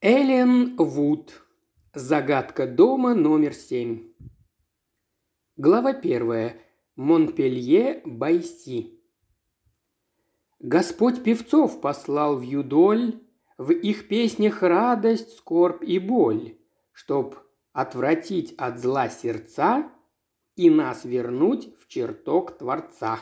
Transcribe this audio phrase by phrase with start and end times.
[0.00, 1.42] Эллен Вуд.
[1.92, 4.12] Загадка дома номер семь.
[5.56, 6.56] Глава первая.
[6.94, 9.02] Монпелье Байси.
[10.60, 13.20] Господь певцов послал в Юдоль,
[13.56, 16.56] в их песнях радость, скорбь и боль,
[16.92, 17.36] чтоб
[17.72, 19.90] отвратить от зла сердца
[20.54, 23.18] и нас вернуть в чертог Творца.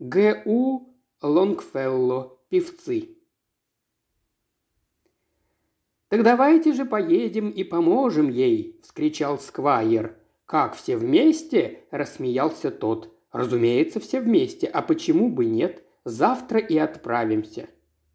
[0.00, 0.92] Г.У.
[1.22, 2.36] Лонгфелло.
[2.48, 3.15] Певцы.
[6.08, 10.16] «Так давайте же поедем и поможем ей!»– вскричал Сквайер.
[10.46, 13.12] «Как все вместе?»– рассмеялся тот.
[13.32, 14.68] «Разумеется, все вместе.
[14.68, 15.82] А почему бы нет?
[16.04, 17.68] Завтра и отправимся».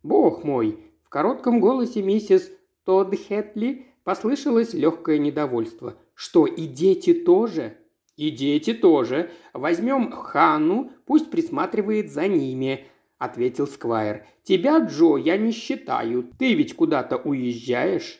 [0.04, 2.50] «Бог мой!»– в коротком голосе миссис
[2.86, 5.98] Тодд Хетли послышалось легкое недовольство.
[6.14, 7.78] «Что, и дети тоже?»
[8.16, 9.32] «И дети тоже.
[9.54, 12.86] Возьмем Ханну, пусть присматривает за ними»,–
[13.22, 14.26] ответил Сквайр.
[14.44, 16.24] «Тебя, Джо, я не считаю.
[16.40, 18.20] Ты ведь куда-то уезжаешь».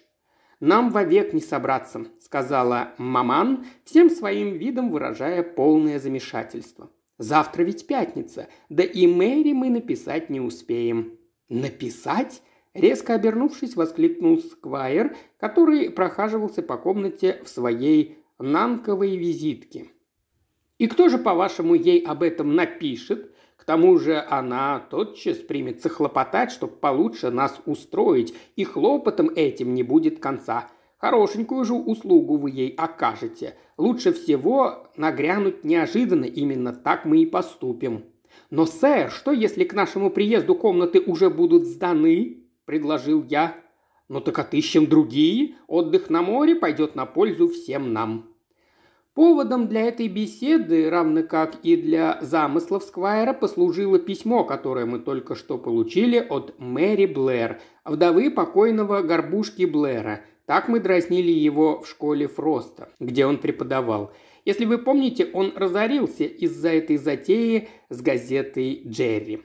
[0.60, 6.92] «Нам вовек не собраться»,– сказала маман, всем своим видом выражая полное замешательство.
[7.18, 11.18] «Завтра ведь пятница, да и Мэри мы написать не успеем».
[11.50, 12.44] «Написать?»
[12.74, 19.90] Резко обернувшись, воскликнул Сквайр, который прохаживался по комнате в своей нанковой визитке.
[20.78, 23.31] «И кто же, по-вашему, ей об этом напишет?
[23.62, 29.84] К тому же она тотчас примется хлопотать, чтобы получше нас устроить, и хлопотом этим не
[29.84, 30.68] будет конца.
[30.98, 33.54] Хорошенькую же услугу вы ей окажете.
[33.78, 38.06] Лучше всего нагрянуть неожиданно, именно так мы и поступим».
[38.50, 43.56] «Но, сэр, что если к нашему приезду комнаты уже будут сданы?»– предложил я.
[44.10, 45.56] «Ну так отыщем другие.
[45.68, 48.31] Отдых на море пойдет на пользу всем нам».
[49.14, 55.36] Поводом для этой беседы, равно как и для замыслов Сквайра, послужило письмо, которое мы только
[55.36, 60.22] что получили от Мэри Блэр, вдовы покойного горбушки Блэра.
[60.46, 64.14] Так мы дразнили его в школе Фроста, где он преподавал.
[64.46, 69.44] Если вы помните, он разорился из-за этой затеи с газетой «Джерри».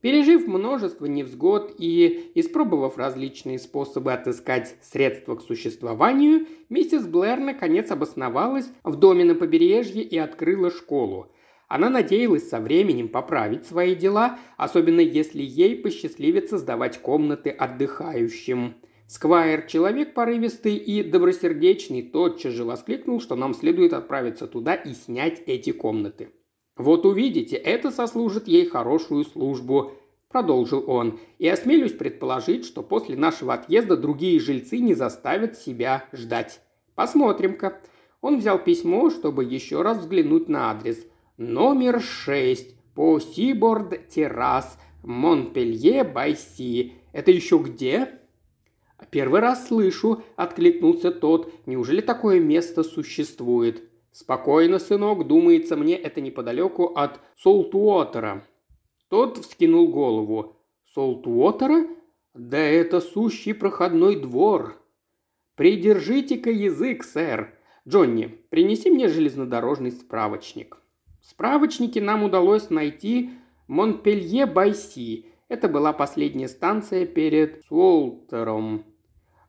[0.00, 8.70] Пережив множество невзгод и испробовав различные способы отыскать средства к существованию, миссис Блэр наконец обосновалась
[8.82, 11.30] в доме на побережье и открыла школу.
[11.68, 18.76] Она надеялась со временем поправить свои дела, особенно если ей посчастливится сдавать комнаты отдыхающим.
[19.06, 25.42] Сквайр, человек порывистый и добросердечный, тотчас же воскликнул, что нам следует отправиться туда и снять
[25.46, 26.30] эти комнаты.
[26.80, 29.92] «Вот увидите, это сослужит ей хорошую службу»,–
[30.30, 36.62] продолжил он,– «и осмелюсь предположить, что после нашего отъезда другие жильцы не заставят себя ждать.
[36.94, 37.82] Посмотрим-ка».
[38.22, 41.06] Он взял письмо, чтобы еще раз взглянуть на адрес.
[41.36, 46.94] Номер 6 по Сиборд Террас, Монпелье, Байси.
[47.12, 48.20] Это еще где?
[49.10, 51.52] Первый раз слышу, откликнулся тот.
[51.66, 53.89] Неужели такое место существует?
[54.12, 58.44] «Спокойно, сынок, думается мне, это неподалеку от Солтуотера».
[59.08, 60.56] Тот вскинул голову.
[60.94, 61.86] «Солтуотера?
[62.34, 64.76] Да это сущий проходной двор».
[65.54, 67.54] «Придержите-ка язык, сэр.
[67.86, 70.78] Джонни, принеси мне железнодорожный справочник».
[71.20, 73.30] В справочнике нам удалось найти
[73.68, 75.26] Монпелье-Байси.
[75.48, 78.84] Это была последняя станция перед Суолтером.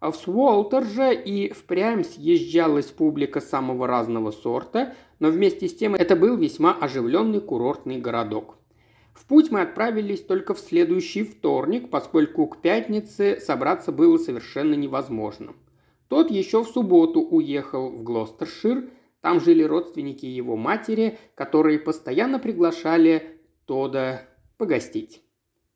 [0.01, 6.15] В Суолтер же и впрямь съезжалась публика самого разного сорта, но вместе с тем это
[6.15, 8.57] был весьма оживленный курортный городок.
[9.13, 15.53] В путь мы отправились только в следующий вторник, поскольку к пятнице собраться было совершенно невозможно.
[16.07, 18.89] Тот еще в субботу уехал в Глостершир,
[19.21, 24.23] там жили родственники его матери, которые постоянно приглашали Тода
[24.57, 25.21] погостить.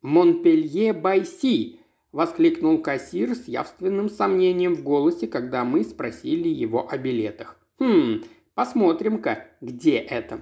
[0.02, 1.78] Монпелье-Байси
[2.16, 7.58] воскликнул кассир с явственным сомнением в голосе, когда мы спросили его о билетах.
[7.78, 8.22] «Хм,
[8.54, 10.40] посмотрим-ка, где это?»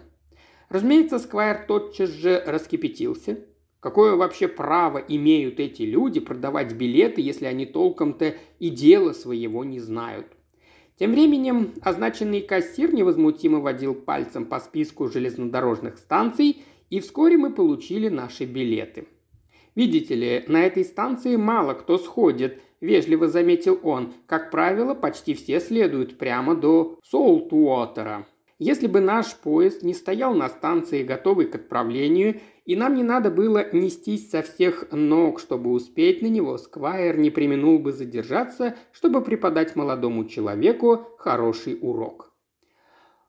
[0.69, 3.41] Разумеется, Сквайр тотчас же раскипятился.
[3.81, 9.81] Какое вообще право имеют эти люди продавать билеты, если они толком-то и дела своего не
[9.81, 10.27] знают?
[10.97, 18.09] Тем временем означенный кассир невозмутимо водил пальцем по списку железнодорожных станций, и вскоре мы получили
[18.09, 19.09] наши билеты–
[19.75, 24.13] Видите ли, на этой станции мало кто сходит, вежливо заметил он.
[24.27, 28.27] Как правило, почти все следуют прямо до Солтуотера.
[28.61, 33.31] Если бы наш поезд не стоял на станции, готовый к отправлению, и нам не надо
[33.31, 39.23] было нестись со всех ног, чтобы успеть на него, Сквайр не применул бы задержаться, чтобы
[39.23, 42.33] преподать молодому человеку хороший урок.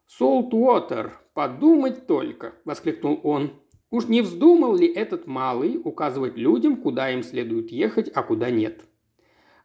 [0.08, 3.54] «Солтуотер, подумать только!»– воскликнул он.
[3.96, 8.82] Уж не вздумал ли этот малый указывать людям, куда им следует ехать, а куда нет?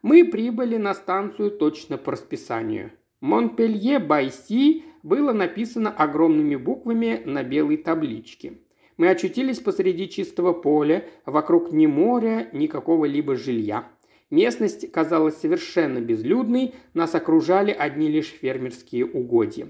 [0.01, 2.91] Мы прибыли на станцию точно по расписанию.
[3.19, 8.53] Монпелье Байси было написано огромными буквами на белой табличке.
[8.95, 13.89] Мы очутились посреди чистого поля, вокруг ни моря, ни какого-либо жилья.
[14.29, 19.67] Местность казалась совершенно безлюдной, нас окружали одни лишь фермерские угодья.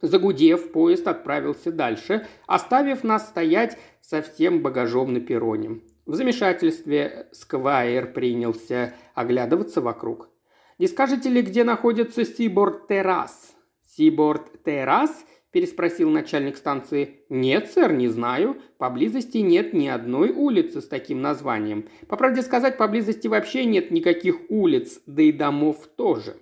[0.00, 5.80] Загудев, поезд отправился дальше, оставив нас стоять со всем багажом на перроне.
[6.06, 10.30] В замешательстве Сквайр принялся оглядываться вокруг.
[10.78, 13.54] «Не скажете ли, где находится Сиборд-террас?»
[13.96, 17.24] «Сиборд-террас?»– переспросил начальник станции.
[17.28, 18.58] «Нет, сэр, не знаю.
[18.78, 21.88] Поблизости нет ни одной улицы с таким названием.
[22.06, 26.36] По правде сказать, поблизости вообще нет никаких улиц, да и домов тоже».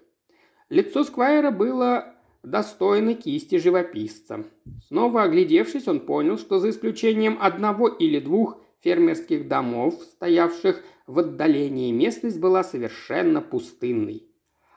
[0.69, 2.16] Лицо Сквайра было
[2.47, 4.45] достойно кисти живописца.
[4.87, 11.91] Снова оглядевшись, он понял, что за исключением одного или двух фермерских домов, стоявших в отдалении,
[11.91, 14.29] местность была совершенно пустынной.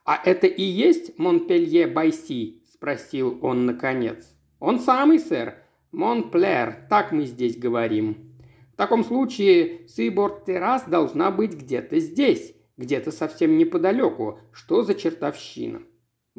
[0.03, 4.35] «А это и есть Монпелье-Байси?»– спросил он наконец.
[4.59, 5.55] «Он самый, сэр.
[5.91, 8.35] Монплер, так мы здесь говорим.
[8.73, 14.39] В таком случае Сиборд-террас должна быть где-то здесь, где-то совсем неподалеку.
[14.51, 15.81] Что за чертовщина?»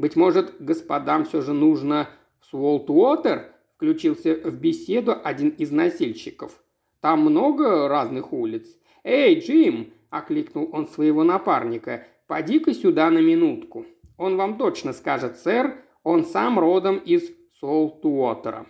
[0.01, 2.09] Быть может, господам все же нужно
[2.51, 6.59] Суолтуотер?»– включился в беседу один из носильщиков.
[7.03, 8.67] «Там много разных улиц.
[9.05, 12.07] Эй, Джим!»– окликнул он своего напарника.
[12.29, 13.85] «Поди-ка сюда на минутку.
[14.17, 17.31] Он вам точно скажет, сэр, он сам родом из
[17.61, 18.67] Солтуотера».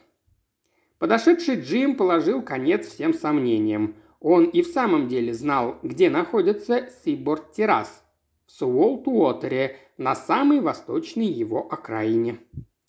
[0.98, 3.94] Подошедший Джим положил конец всем сомнениям.
[4.18, 8.04] Он и в самом деле знал, где находится Сиборд-террас.
[8.50, 12.40] В Суолтуотере, на самой восточной его окраине.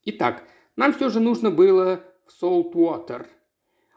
[0.06, 0.44] Итак,
[0.75, 3.28] нам все же нужно было в Солтуотер.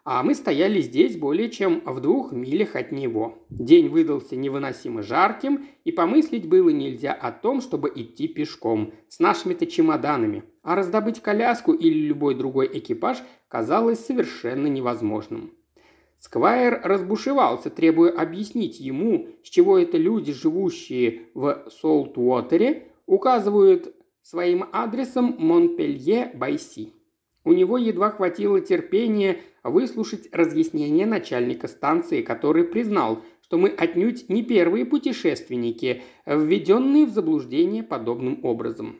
[0.04, 3.46] А мы стояли здесь более чем в двух милях от него.
[3.48, 9.66] День выдался невыносимо жарким, и помыслить было нельзя о том, чтобы идти пешком, с нашими-то
[9.66, 10.44] чемоданами.
[10.62, 15.54] А раздобыть коляску или любой другой экипаж казалось совершенно невозможным.
[16.24, 25.36] Сквайр разбушевался, требуя объяснить ему, с чего это люди, живущие в Солтуотере, указывают своим адресом
[25.38, 26.94] Монпелье-Байси.
[27.44, 34.42] У него едва хватило терпения выслушать разъяснение начальника станции, который признал, что мы отнюдь не
[34.42, 38.98] первые путешественники, введенные в заблуждение подобным образом.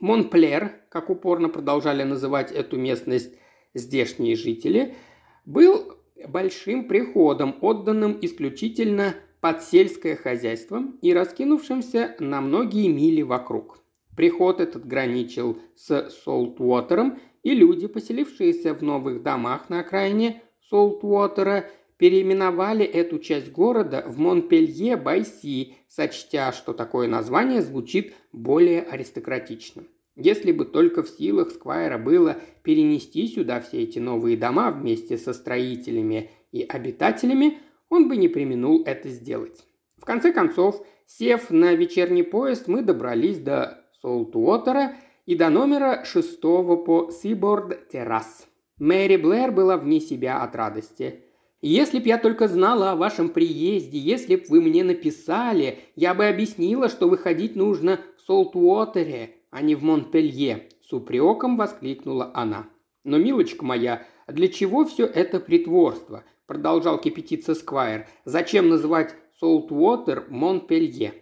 [0.00, 3.36] Монплер, как упорно продолжали называть эту местность
[3.72, 4.96] здешние жители,
[5.46, 13.78] был большим приходом, отданным исключительно под сельское хозяйство и раскинувшимся на многие мили вокруг.
[14.16, 22.84] Приход этот граничил с Солтуотером, и люди, поселившиеся в новых домах на окраине Солтуотера, переименовали
[22.84, 29.84] эту часть города в Монпелье-Байси, сочтя, что такое название звучит более аристократично.
[30.20, 35.32] Если бы только в силах Сквайра было перенести сюда все эти новые дома вместе со
[35.32, 37.58] строителями и обитателями–
[37.90, 39.66] он бы не применул это сделать.
[39.98, 44.94] В конце концов, сев на вечерний поезд, мы добрались до Солтуотера
[45.26, 48.46] и до номера шестого по Сиборд-террас.
[48.78, 51.24] Мэри Блэр была вне себя от радости.
[51.60, 56.26] «Если б я только знала о вашем приезде, если б вы мне написали, я бы
[56.26, 62.68] объяснила, что выходить нужно в Солтуотере, а не в Монпелье»,– с упреком воскликнула она.
[63.04, 66.24] «Но, милочка моя, для чего все это притворство?
[66.50, 68.08] продолжал кипятиться Сквайр.
[68.24, 71.14] «Зачем называть Солтвотер Монпелье?»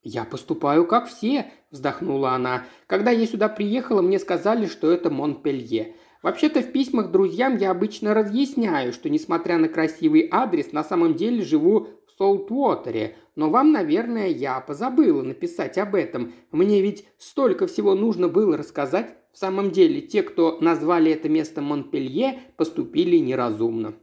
[0.00, 2.66] «Я поступаю как все»,– вздохнула она.
[2.86, 5.96] «Когда я сюда приехала, мне сказали, что это Монпелье.
[6.22, 11.42] Вообще-то в письмах друзьям я обычно разъясняю, что несмотря на красивый адрес, на самом деле
[11.42, 13.16] живу в Солтвотере.
[13.34, 16.32] Но вам, наверное, я позабыла написать об этом.
[16.50, 19.14] Мне ведь столько всего нужно было рассказать.
[19.32, 23.94] В самом деле, те, кто назвали это место Монпелье, поступили неразумно.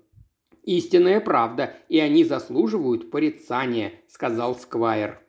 [0.64, 5.20] «Истинная правда, и они заслуживают порицания»,– сказал Сквайр.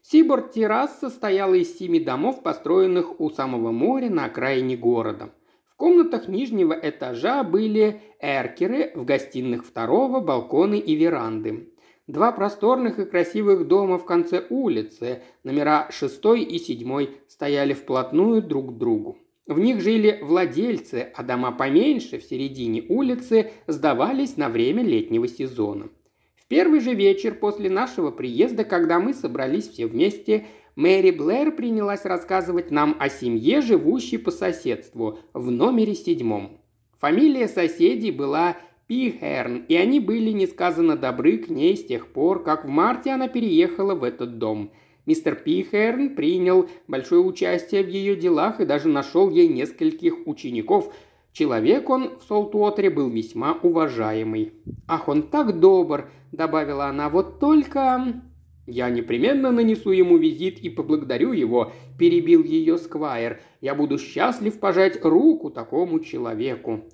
[0.00, 5.30] Сиборд-террас состояла из семи домов, построенных у самого моря на окраине города.
[5.66, 11.68] В комнатах нижнего этажа были эркеры, в гостиных второго– балконы и веранды.
[12.08, 18.74] Два просторных и красивых дома в конце улицы, номера шестой и седьмой, стояли вплотную друг
[18.74, 19.18] к другу.
[19.46, 25.90] В них жили владельцы, а дома поменьше, в середине улицы, сдавались на время летнего сезона.
[26.36, 30.46] В первый же вечер после нашего приезда, когда мы собрались все вместе,
[30.76, 36.58] Мэри Блэр принялась рассказывать нам о семье, живущей по соседству, в номере седьмом.
[37.00, 38.56] Фамилия соседей была
[38.88, 43.28] Пихерн, и они были несказанно добры к ней с тех пор, как в марте она
[43.28, 44.72] переехала в этот дом–
[45.08, 50.94] Мистер Пихерн принял большое участие в ее делах и даже нашел ей нескольких учеников.
[51.32, 54.52] Человек он в Солтуотере был весьма уважаемый.
[54.86, 57.08] «Ах, он так добр!»– добавила она.
[57.08, 58.20] «Вот только...»
[58.66, 63.40] «Я непременно нанесу ему визит и поблагодарю его»,– перебил ее Сквайр.
[63.62, 66.84] «Я буду счастлив пожать руку такому человеку».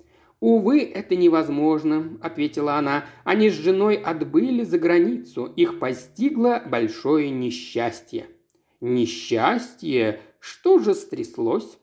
[0.45, 3.05] «Увы, это невозможно»,– ответила она.
[3.23, 5.51] «Они с женой отбыли за границу.
[5.55, 8.27] Их постигло большое несчастье».
[8.79, 10.21] «Несчастье?
[10.39, 11.79] Что же стряслось?»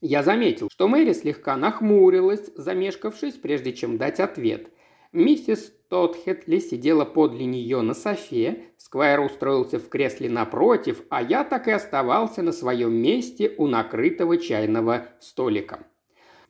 [0.00, 4.72] Я заметил, что Мэри слегка нахмурилась, замешкавшись, прежде чем дать ответ.
[5.12, 11.68] Миссис Тодхетли сидела подле нее на софе, Сквайр устроился в кресле напротив, а я так
[11.68, 15.86] и оставался на своем месте у накрытого чайного столика.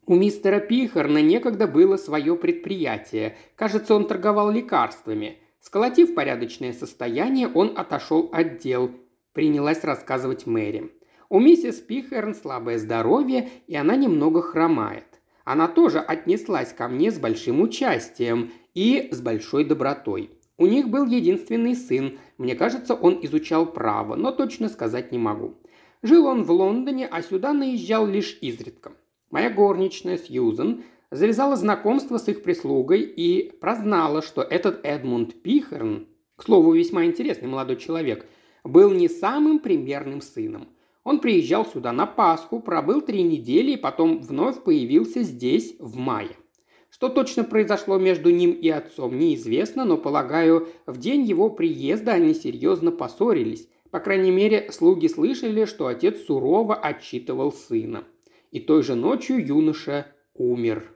[0.09, 3.37] У мистера Пихарна некогда было свое предприятие.
[3.57, 5.37] Кажется, он торговал лекарствами.
[5.61, 8.91] Сколотив порядочное состояние, он отошел от дел.
[9.35, 10.91] Принялась рассказывать Мэри.
[11.29, 15.05] У миссис Пихерн слабое здоровье, и она немного хромает.
[15.45, 20.31] Она тоже отнеслась ко мне с большим участием и с большой добротой.
[20.57, 22.19] У них был единственный сын.
[22.39, 25.59] Мне кажется, он изучал право, но точно сказать не могу.
[26.01, 28.93] Жил он в Лондоне, а сюда наезжал лишь изредка.
[29.31, 36.07] Моя горничная Сьюзен завязала знакомство с их прислугой и прознала, что этот Эдмунд Пихерн,
[36.37, 38.27] к слову, весьма интересный молодой человек,
[38.65, 40.69] был не самым примерным сыном.
[41.05, 46.37] Он приезжал сюда на Пасху, пробыл три недели и потом вновь появился здесь в мае.
[46.91, 52.33] Что точно произошло между ним и отцом, неизвестно, но, полагаю, в день его приезда они
[52.33, 53.69] серьезно поссорились.
[53.91, 58.05] По крайней мере, слуги слышали, что отец сурово отчитывал сына
[58.51, 60.93] и той же ночью юноша умер.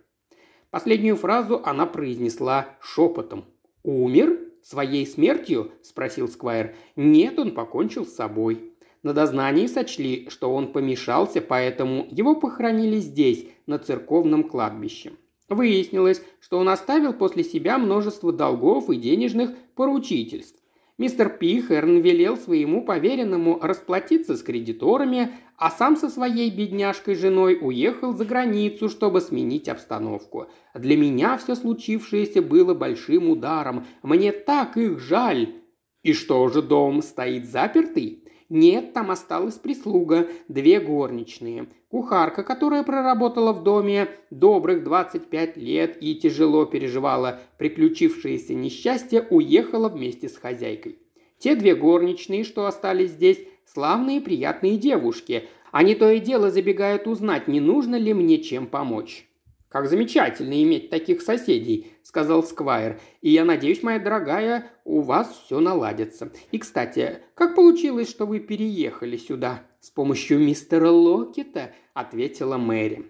[0.70, 3.44] Последнюю фразу она произнесла шепотом.
[3.82, 4.38] «Умер?
[4.62, 6.74] Своей смертью?»– спросил Сквайр.
[6.96, 8.72] «Нет, он покончил с собой».
[9.02, 15.12] На дознании сочли, что он помешался, поэтому его похоронили здесь, на церковном кладбище.
[15.48, 20.62] Выяснилось, что он оставил после себя множество долгов и денежных поручительств.
[20.98, 28.14] Мистер Пихерн велел своему поверенному расплатиться с кредиторами, а сам со своей бедняжкой женой уехал
[28.14, 30.46] за границу, чтобы сменить обстановку.
[30.74, 33.86] Для меня все случившееся было большим ударом.
[34.02, 35.54] Мне так их жаль.
[36.02, 38.24] И что же, дом стоит запертый?
[38.48, 41.68] Нет, там осталась прислуга, две горничные.
[41.88, 50.28] Кухарка, которая проработала в доме добрых 25 лет и тяжело переживала приключившееся несчастье, уехала вместе
[50.28, 50.98] с хозяйкой.
[51.38, 55.48] Те две горничные, что остались здесь, славные приятные девушки.
[55.70, 59.26] Они то и дело забегают узнать, не нужно ли мне чем помочь.
[59.68, 63.00] «Как замечательно иметь таких соседей»,– сказал Сквайр.
[63.22, 66.30] «И я надеюсь, моя дорогая, у вас все наладится.
[66.50, 73.06] И, кстати, как получилось, что вы переехали сюда?» «С помощью мистера Локета»,– ответила Мэри.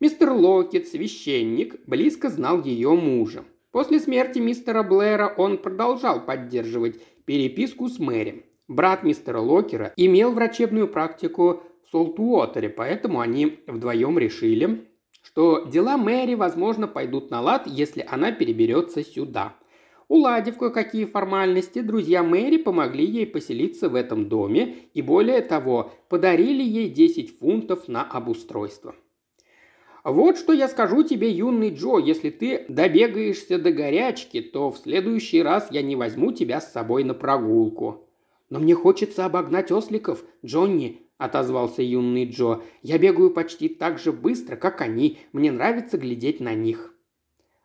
[0.00, 3.44] Мистер Локет, священник, близко знал ее мужа.
[3.70, 8.46] После смерти мистера Блэра он продолжал поддерживать переписку с Мэри.
[8.70, 14.86] Брат мистера Локера имел врачебную практику в Солтуотере, поэтому они вдвоем решили,
[15.24, 19.56] что дела Мэри, возможно, пойдут на лад, если она переберется сюда.
[20.06, 26.62] Уладив кое-какие формальности, друзья Мэри помогли ей поселиться в этом доме и, более того, подарили
[26.62, 28.94] ей 10 фунтов на обустройство.
[30.04, 35.42] «Вот что я скажу тебе, юный Джо, если ты добегаешься до горячки, то в следующий
[35.42, 38.06] раз я не возьму тебя с собой на прогулку».
[38.50, 42.62] «Но мне хочется обогнать осликов, Джонни», отозвался юный Джо.
[42.82, 45.18] «Я бегаю почти так же быстро, как они.
[45.32, 46.94] Мне нравится глядеть на них».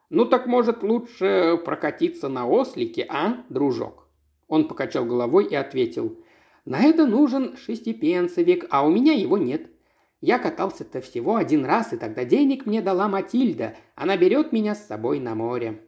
[0.09, 4.09] «Ну так, может, лучше прокатиться на ослике, а, дружок?»
[4.47, 6.19] Он покачал головой и ответил.
[6.65, 9.71] «На это нужен шестипенцевик, а у меня его нет.
[10.19, 13.75] Я катался-то всего один раз, и тогда денег мне дала Матильда.
[13.95, 15.81] Она берет меня с собой на море».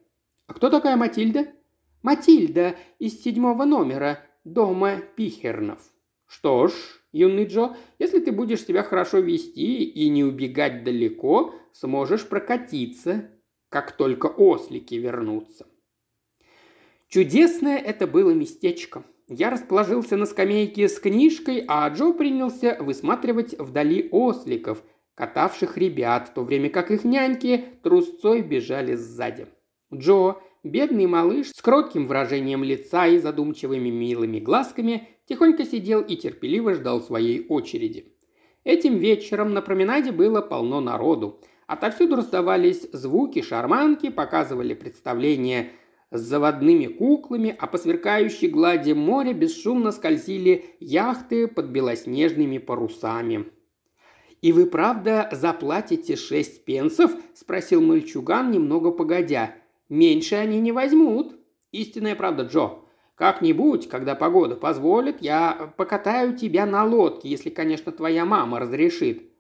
[0.48, 1.48] «А кто такая Матильда?»
[2.02, 4.20] «Матильда из седьмого номера
[4.54, 5.80] дома Пихернов».
[6.26, 6.74] «Что ж,
[7.12, 13.30] юный Джо, если ты будешь себя хорошо вести и не убегать далеко, сможешь прокатиться,
[13.70, 15.66] как только ослики вернутся.
[17.08, 19.04] Чудесное это было местечко.
[19.28, 24.84] Я расположился на скамейке с книжкой, а Джо принялся высматривать вдали осликов,
[25.16, 29.48] катавших ребят, в то время как их няньки трусцой бежали сзади.
[29.94, 30.38] Джо,
[30.70, 37.02] бедный малыш с кротким выражением лица и задумчивыми милыми глазками, тихонько сидел и терпеливо ждал
[37.02, 38.14] своей очереди.
[38.64, 41.40] Этим вечером на променаде было полно народу.
[41.68, 45.72] Отовсюду раздавались звуки, шарманки, показывали представление
[46.12, 53.48] с заводными куклами, а по сверкающей глади моря бесшумно скользили яхты под белоснежными парусами.
[54.42, 59.56] «И вы правда заплатите шесть пенсов?»– спросил мальчуган, немного погодя.
[59.90, 61.36] «Меньше они не возьмут».
[61.72, 62.80] «Истинная правда, Джо.
[63.16, 69.32] Как-нибудь, когда погода позволит, я покатаю тебя на лодке, если, конечно, твоя мама разрешит».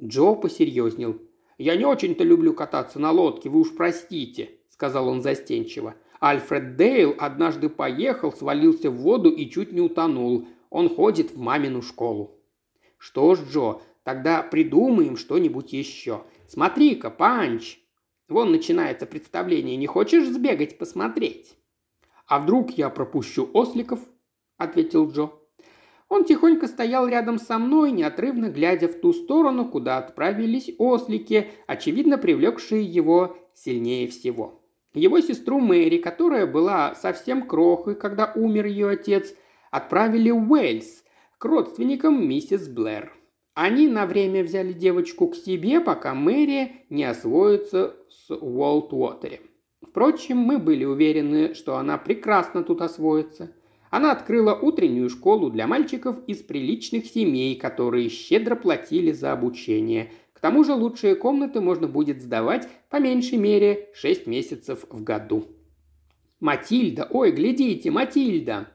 [0.00, 1.20] Джо посерьезнел.
[1.58, 5.94] «Я не очень-то люблю кататься на лодке, вы уж простите»,– сказал он застенчиво.
[6.20, 10.48] Альфред Дейл однажды поехал, свалился в воду и чуть не утонул.
[10.70, 12.38] Он ходит в мамину школу.
[12.96, 16.22] «Что ж, Джо, тогда придумаем что-нибудь еще.
[16.46, 17.78] Смотри-ка, Панч!»
[18.28, 19.76] Вон начинается представление.
[19.76, 21.56] Не хочешь сбегать посмотреть?»
[22.26, 24.00] «А вдруг я пропущу осликов?»–
[24.58, 25.30] ответил Джо.
[26.08, 32.16] Он тихонько стоял рядом со мной, неотрывно глядя в ту сторону, куда отправились ослики, очевидно
[32.16, 34.62] привлекшие его сильнее всего.
[34.94, 39.34] Его сестру Мэри, которая была совсем крохой, когда умер ее отец,
[39.70, 41.04] отправили в Уэльс
[41.36, 43.12] к родственникам миссис Блэр.
[43.60, 49.40] Они на время взяли девочку к себе, пока Мэри не освоится с Уолт-Уотере.
[49.82, 53.50] Впрочем, мы были уверены, что она прекрасно тут освоится.
[53.90, 60.40] Она открыла утреннюю школу для мальчиков из приличных семей, которые щедро платили за обучение– к
[60.40, 65.46] тому же лучшие комнаты можно будет сдавать по меньшей мере 6 месяцев в году.
[66.38, 67.08] «Матильда!
[67.10, 68.68] Ой, глядите, Матильда!»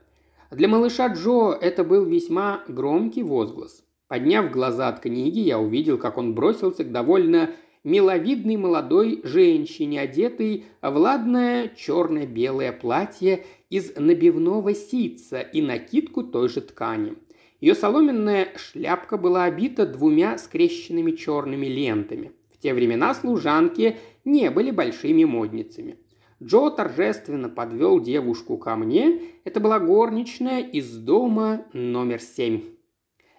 [0.51, 3.81] Для малыша Джо это был весьма громкий возглас.
[4.13, 7.49] Подняв глаза от книги, я увидел, как он бросился к довольно
[7.83, 16.61] миловидной молодой женщине, одетой в ладное черно-белое платье из набивного ситца и накидку той же
[16.61, 17.15] ткани.
[17.59, 22.33] Ее соломенная шляпка была обита двумя скрещенными черными лентами.
[22.53, 25.97] В те времена служанки не были большими модницами.
[26.39, 29.21] Джо торжественно подвел девушку ко мне.
[29.43, 32.61] Это была горничная из дома номер семь.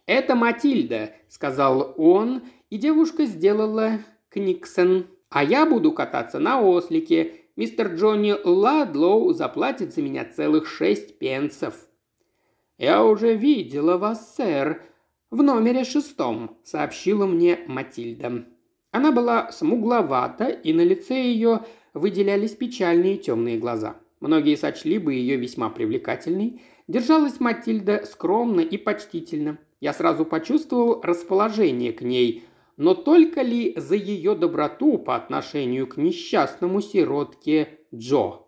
[0.06, 5.06] «Это Матильда»,— сказал он, и девушка сделала книксон.
[5.30, 7.40] «А я буду кататься на ослике.
[7.56, 11.88] Мистер Джонни Ладлоу заплатит за меня целых шесть пенсов».
[12.76, 14.82] «Я уже видела вас, сэр,
[15.30, 18.44] в номере шестом»,— сообщила мне Матильда.
[18.90, 21.62] Она была смугловата, и на лице ее
[21.94, 23.96] выделялись печальные темные глаза.
[24.20, 26.62] Многие сочли бы ее весьма привлекательной.
[26.88, 29.58] Держалась Матильда скромно и почтительно.
[29.84, 32.44] Я сразу почувствовал расположение к ней,
[32.78, 38.46] но только ли за ее доброту по отношению к несчастному сиротке Джо.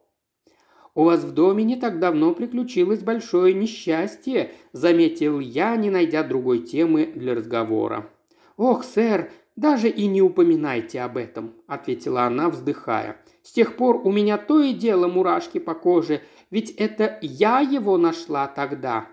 [0.95, 6.61] «У вас в доме не так давно приключилось большое несчастье»,– заметил я, не найдя другой
[6.61, 8.09] темы для разговора.
[8.57, 13.19] «Ох, сэр, даже и не упоминайте об этом»,– ответила она, вздыхая.
[13.43, 17.99] «С тех пор у меня то и дело мурашки по коже, ведь это я его
[17.99, 19.09] нашла тогда».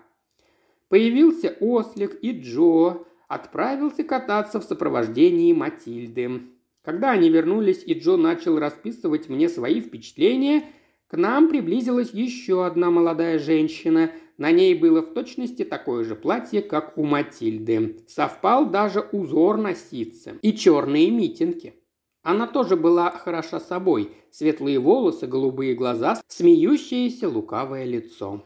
[0.94, 6.42] Появился Ослик и Джо, отправился кататься в сопровождении Матильды.
[6.84, 10.62] Когда они вернулись, и Джо начал расписывать мне свои впечатления–
[11.08, 14.10] к нам приблизилась еще одна молодая женщина.
[14.36, 17.98] На ней было в точности такое же платье, как у Матильды.
[18.08, 21.74] Совпал даже узор на ситце и черные митинги.
[22.22, 24.12] Она тоже была хороша собой.
[24.30, 28.44] Светлые волосы, голубые глаза, смеющееся лукавое лицо.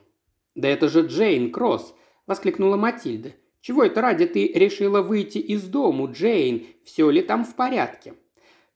[0.55, 1.95] «Да это же Джейн Кросс!»–
[2.29, 3.33] воскликнула Матильда.
[3.61, 6.67] «Чего это ради ты решила выйти из дому, Джейн?
[6.85, 8.15] Все ли там в порядке?»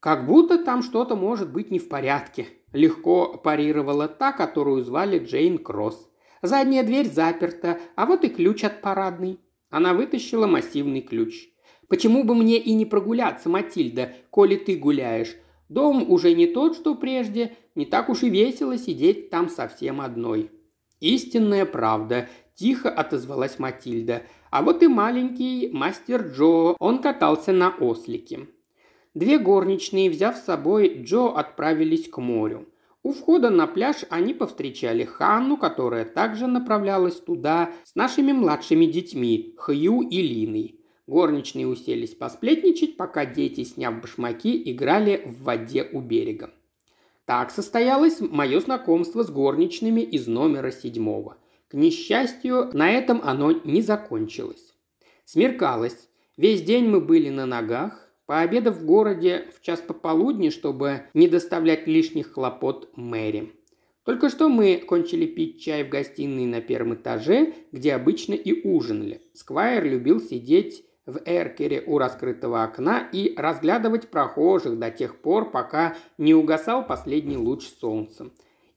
[0.01, 5.59] «Как будто там что-то может быть не в порядке», Легко парировала та, которую звали Джейн
[5.59, 6.09] Кросс.
[6.41, 9.38] Задняя дверь заперта, а вот и ключ от парадной.
[9.71, 11.49] Она вытащила массивный ключ.
[11.88, 15.37] «Почему бы мне и не прогуляться, Матильда, коли ты гуляешь?
[15.69, 20.51] Дом уже не тот, что прежде, не так уж и весело сидеть там совсем одной».
[21.01, 24.23] «Истинная правда»,– тихо отозвалась Матильда.
[24.51, 28.49] «А вот и маленький мастер Джо, он катался на ослике.
[29.15, 32.69] Две горничные, взяв с собой Джо, отправились к морю.
[33.03, 39.55] У входа на пляж они повстречали Ханну, которая также направлялась туда с нашими младшими детьми,
[39.59, 40.79] Хью и Линой.
[41.09, 46.51] Горничные уселись посплетничать, пока дети, сняв башмаки, играли в воде у берега.
[47.27, 51.37] Так состоялось мое знакомство с горничными из номера седьмого.
[51.73, 54.75] К несчастью, на этом оно не закончилось.
[55.25, 56.11] Смеркалось.
[56.37, 61.87] Весь день мы были на ногах, Пообедав в городе в час пополудни, чтобы не доставлять
[61.87, 63.53] лишних хлопот Мэри.
[64.05, 69.23] Только что мы кончили пить чай в гостиной на первом этаже, где обычно и ужинали.
[69.33, 75.97] Сквайр любил сидеть в эркере у раскрытого окна и разглядывать прохожих до тех пор, пока
[76.19, 78.31] не угасал последний луч солнца.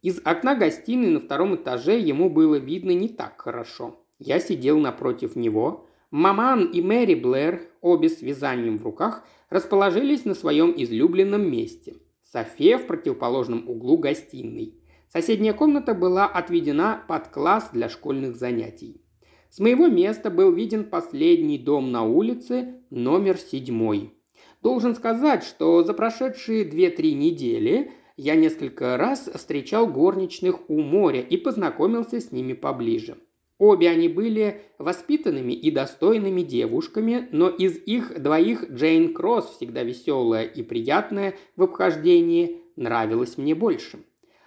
[0.05, 4.05] Из окна гостиной на втором этаже ему было видно не так хорошо.
[4.19, 5.87] Я сидел напротив него.
[6.11, 11.95] Маман и Мэри Блэр, обе с вязанием в руках, расположились на своем излюбленном месте.
[12.21, 14.75] София в противоположном углу гостиной.
[15.11, 19.01] Соседняя комната была отведена под класс для школьных занятий.
[19.49, 24.13] С моего места был виден последний дом на улице, номер седьмой.
[24.61, 31.37] Должен сказать, что за прошедшие две-три недели я несколько раз встречал горничных у моря и
[31.37, 33.17] познакомился с ними поближе.
[33.57, 40.43] Обе они были воспитанными и достойными девушками, но из их двоих Джейн Кросс, всегда веселая
[40.43, 43.99] и приятная в обхождении, нравилась мне больше.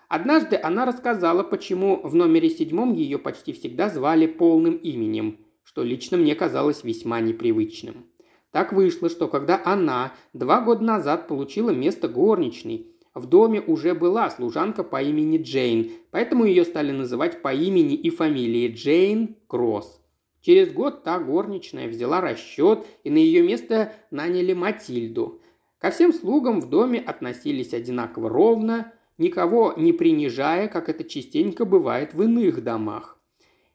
[0.09, 6.17] Однажды она рассказала, почему в номере седьмом ее почти всегда звали полным именем, что лично
[6.17, 8.07] мне казалось весьма непривычным.
[8.51, 12.87] Так вышло, что когда она два года назад получила место горничной,
[13.19, 18.11] в доме уже была служанка по имени Джейн, поэтому ее стали называть по имени и
[18.11, 20.01] фамилии Джейн Кросс.
[20.41, 25.41] Через год та горничная взяла расчет, и на ее место наняли Матильду.
[25.79, 32.15] Ко всем слугам в доме относились одинаково ровно, никого не принижая, как это частенько бывает
[32.15, 33.19] в иных домах.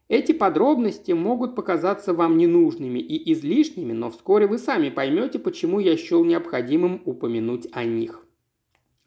[0.10, 5.96] Эти подробности могут показаться вам ненужными и излишними, но вскоре вы сами поймете, почему я
[5.98, 8.23] счел необходимым упомянуть о них.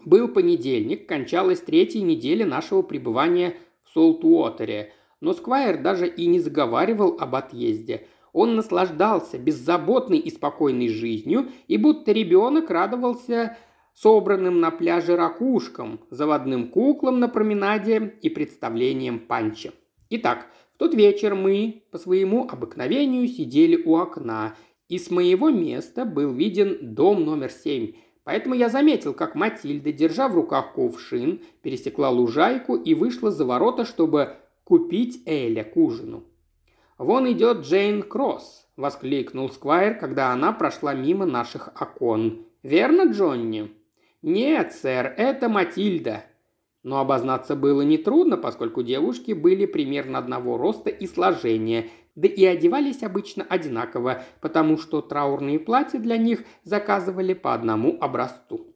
[0.07, 7.17] Был понедельник, кончалась третья неделя нашего пребывания в Солтуотере, но Сквайр даже и не заговаривал
[7.19, 8.07] об отъезде.
[8.33, 13.59] Он наслаждался беззаботной и спокойной жизнью и будто ребенок радовался
[13.95, 19.73] собранным на пляже ракушкам, заводным куклам на променаде и представлением панча.
[20.11, 24.55] Итак, в тот вечер мы по своему обыкновению сидели у окна,
[24.89, 27.95] и с моего места был виден дом номер семь–
[28.27, 33.85] Поэтому я заметил, как Матильда, держа в руках кувшин, пересекла лужайку и вышла за ворота,
[33.85, 34.35] чтобы
[34.65, 36.25] купить Эля к ужину.
[36.99, 42.45] «Вон идет Джейн Кросс»,– воскликнул Сквайр, когда она прошла мимо наших окон.
[42.65, 43.71] «Верно, Джонни?»
[44.23, 46.25] «Нет, сэр, это Матильда».
[46.83, 53.03] Но обознаться было нетрудно, поскольку девушки были примерно одного роста и сложения, да и одевались
[53.03, 58.67] обычно одинаково, потому что траурные платья для них заказывали по одному образцу.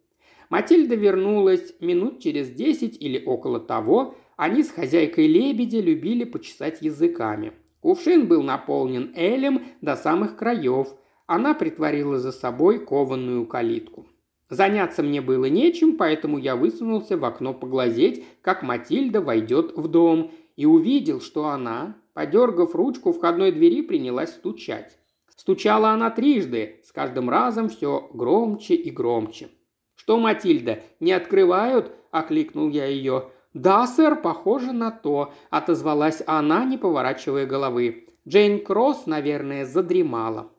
[0.50, 4.16] Матильда вернулась минут через десять или около того.
[4.36, 7.52] Они с хозяйкой лебедя любили почесать языками.
[7.80, 10.88] Кувшин был наполнен элем до самых краев.
[11.26, 14.06] Она притворила за собой кованную калитку.
[14.50, 20.32] Заняться мне было нечем, поэтому я высунулся в окно поглазеть, как Матильда войдет в дом,
[20.56, 24.98] и увидел, что она, Подергав ручку входной двери, принялась стучать.
[25.34, 29.48] Стучала она трижды, с каждым разом все громче и громче.
[29.94, 33.30] «Что, Матильда, не открывают?»– окликнул я ее.
[33.54, 38.08] «Да, сэр, похоже на то»,– отозвалась она, не поворачивая головы.
[38.28, 40.52] Джейн Кросс, наверное, задремала.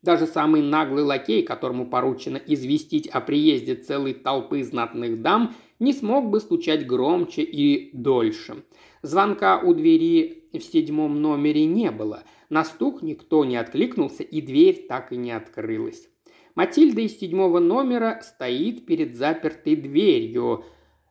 [0.00, 6.30] Даже самый наглый лакей, которому поручено известить о приезде целой толпы знатных дам, не смог
[6.30, 8.64] бы стучать громче и дольше.
[9.02, 12.24] Звонка у двери в седьмом номере не было.
[12.48, 16.08] На стук никто не откликнулся, и дверь так и не открылась.
[16.54, 20.64] Матильда из седьмого номера стоит перед запертой дверью.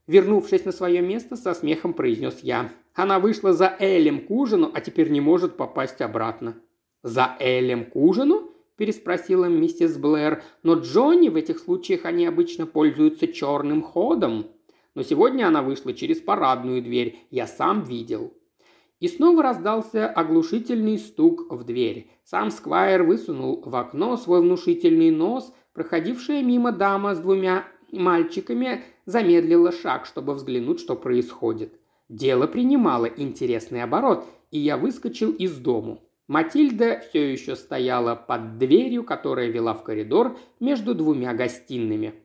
[0.06, 2.72] Вернувшись на свое место, со смехом произнес я.
[2.94, 6.58] Она вышла за Элем к ужину, а теперь не может попасть обратно.
[7.04, 10.44] «За Элем к ужину?»– переспросила миссис Блэр.
[10.64, 14.48] «Но Джонни в этих случаях они обычно пользуются черным ходом».
[14.98, 17.20] Но сегодня она вышла через парадную дверь.
[17.30, 18.34] Я сам видел.
[19.00, 22.10] И снова раздался оглушительный стук в дверь.
[22.24, 25.54] Сам Сквайр высунул в окно свой внушительный нос.
[25.74, 31.80] Проходившая мимо дама с двумя мальчиками замедлила шаг, чтобы взглянуть, что происходит.
[32.10, 36.02] Дело принимало интересный оборот, и я выскочил из дому.
[36.28, 42.16] Матильда все еще стояла под дверью, которая вела в коридор между двумя гостиными.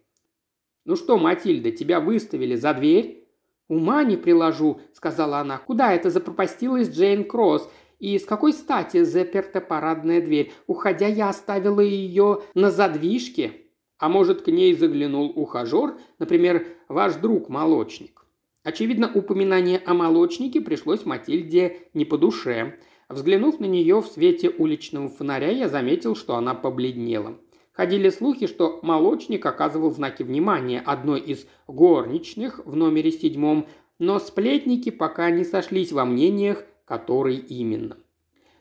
[0.85, 3.29] «Ну что, Матильда, тебя выставили за дверь?»
[3.69, 5.59] «Ума не приложу»,— сказала она.
[5.59, 7.69] «Куда это запропастилась Джейн Кросс?
[7.99, 10.53] И с какой стати заперта парадная дверь?
[10.67, 13.63] Уходя, я оставила ее на задвижке».
[13.99, 18.27] А может, к ней заглянул ухажер, например, ваш друг-молочник.
[18.65, 22.81] Очевидно, упоминание о молочнике пришлось Матильде не по душе.
[23.09, 27.39] Взглянув на нее в свете уличного фонаря, я заметил, что она побледнела.
[27.73, 33.67] Ходили слухи, что молочник оказывал знаки внимания одной из горничных в номере седьмом,
[33.99, 37.97] но сплетники пока не сошлись во мнениях, который именно.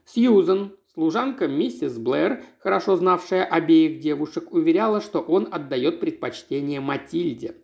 [0.06, 7.56] Сьюзен, служанка миссис Блэр, хорошо знавшая обеих девушек, уверяла, что он отдает предпочтение Матильде.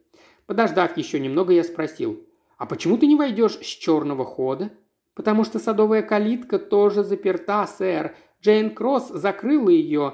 [0.47, 2.25] Подождав еще немного, я спросил,
[2.57, 4.71] «А почему ты не войдешь с черного хода?»
[5.13, 8.15] «Потому что садовая калитка тоже заперта, сэр.
[8.41, 10.13] Джейн Кросс закрыла ее.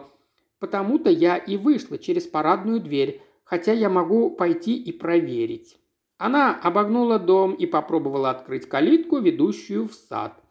[0.63, 5.77] Потому-то я и вышла через парадную дверь, хотя я могу пойти и проверить».
[6.17, 10.41] Она обогнула дом и попробовала открыть калитку, ведущую в сад.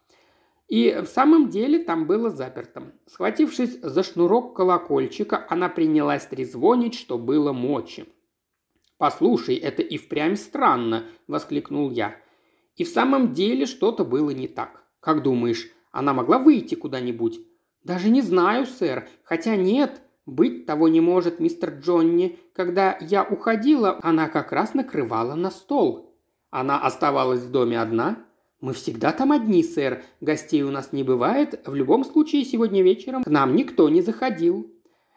[0.67, 2.93] И в самом деле там было заперто.
[3.07, 8.05] Схватившись за шнурок колокольчика, она принялась трезвонить, что было мочи.
[8.99, 12.15] «Послушай, это и впрямь странно!»– воскликнул я.
[12.75, 14.83] И в самом деле что-то было не так.
[14.99, 17.39] Как думаешь, она могла выйти куда-нибудь?
[17.83, 19.07] Даже не знаю, сэр.
[19.23, 22.39] Хотя нет, быть того не может, мистер Джонни.
[22.53, 26.15] Когда я уходила, она как раз накрывала на стол.
[26.49, 28.25] Она оставалась в доме одна?
[28.61, 30.03] Мы всегда там одни, сэр.
[30.21, 31.61] Гостей у нас не бывает.
[31.65, 34.71] В любом случае, сегодня вечером к нам никто не заходил.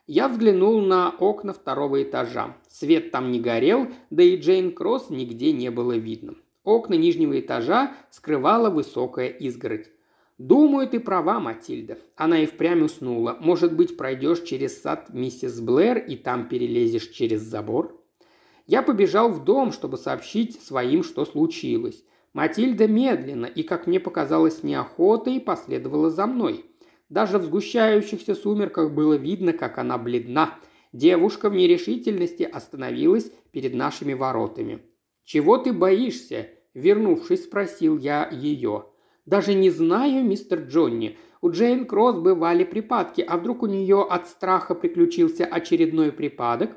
[0.08, 2.56] Я взглянул на окна второго этажа.
[2.68, 6.34] Свет там не горел, да и Джейн Кросс нигде не было видно.
[6.64, 9.90] Окна нижнего этажа скрывала высокая изгородь.
[10.38, 11.98] «Думаю, ты права, Матильда.
[12.14, 13.38] Она и впрямь уснула.
[13.40, 17.98] Может быть, пройдешь через сад миссис Блэр и там перелезешь через забор?»
[18.66, 22.04] Я побежал в дом, чтобы сообщить своим, что случилось.
[22.32, 26.66] Матильда медленно и, как мне показалось, неохотой последовала за мной.
[27.08, 30.58] Даже в сгущающихся сумерках было видно, как она бледна.
[30.92, 34.80] Девушка в нерешительности остановилась перед нашими воротами.
[35.24, 38.86] «Чего ты боишься?»– вернувшись, спросил я ее.
[39.26, 41.18] «Даже не знаю, мистер Джонни.
[41.40, 46.76] У Джейн Кросс бывали припадки, а вдруг у нее от страха приключился очередной припадок?»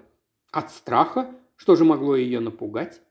[0.52, 1.30] «От страха?
[1.56, 3.02] Что же могло ее напугать?»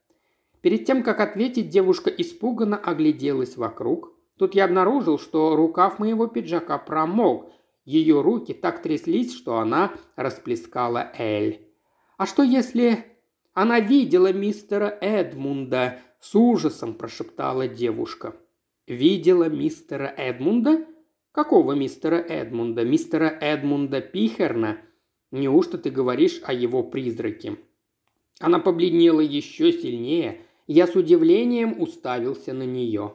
[0.60, 4.12] Перед тем, как ответить, девушка испуганно огляделась вокруг.
[4.36, 7.50] Тут я обнаружил, что рукав моего пиджака промок.
[7.84, 11.68] Ее руки так тряслись, что она расплескала Эль.
[12.16, 13.04] «А что если...»
[13.54, 18.36] «Она видела мистера Эдмунда»,— с ужасом прошептала девушка.
[18.88, 20.86] «Видела мистера Эдмунда?
[21.32, 22.84] Какого мистера Эдмунда?
[22.84, 24.78] Мистера Эдмунда Пихерна?
[25.30, 27.58] Неужто ты говоришь о его призраке?»
[28.40, 33.14] Она побледнела еще сильнее, я с удивлением уставился на нее.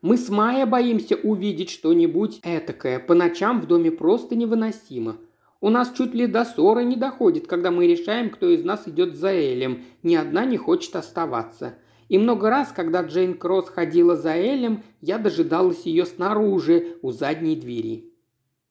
[0.00, 3.00] Мы с Майей боимся увидеть что-нибудь этакое.
[3.00, 5.16] По ночам в доме просто невыносимо.
[5.60, 9.16] У нас чуть ли до ссоры не доходит, когда мы решаем, кто из нас идет
[9.16, 9.84] за Элем.
[10.04, 11.74] Ни одна не хочет оставаться.
[12.08, 17.56] И много раз, когда Джейн Кросс ходила за Элем, я дожидалась ее снаружи, у задней
[17.56, 18.12] двери.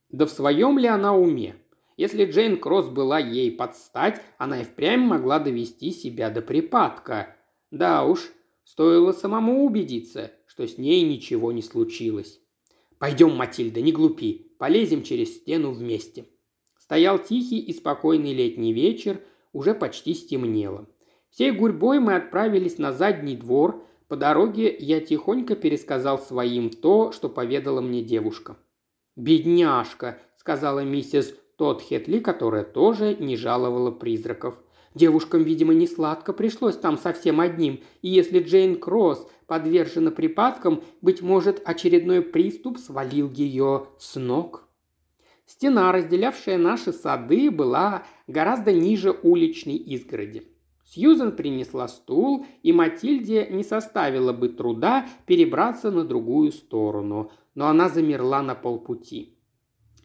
[0.10, 1.56] Да в своем ли она уме?
[1.98, 7.36] Если Джейн Кросс была ей подстать, она и впрямь могла довести себя до припадка.
[7.72, 8.32] Да уж,
[8.64, 12.40] стоило самому убедиться, что с ней ничего не случилось.
[13.00, 16.26] «Пойдем, Матильда, не глупи, полезем через стену вместе».
[16.80, 19.22] Стоял тихий и спокойный летний вечер,
[19.54, 20.88] уже почти стемнело.
[21.30, 23.84] Всей гурьбой мы отправились на задний двор.
[24.08, 28.58] По дороге я тихонько пересказал своим то, что поведала мне девушка.
[29.16, 34.58] «Бедняжка»,— сказала миссис Тодхетли, которая тоже не жаловала призраков.
[34.94, 41.22] Девушкам, видимо, не сладко пришлось там совсем одним, и если Джейн Кросс подвержена припадкам, быть
[41.22, 44.68] может, очередной приступ свалил ее с ног.
[45.46, 50.48] Стена, разделявшая наши сады, была гораздо ниже уличной изгороди.
[50.88, 57.90] Сьюзен принесла стул, и Матильде не составило бы труда перебраться на другую сторону, но она
[57.90, 59.38] замерла на полпути.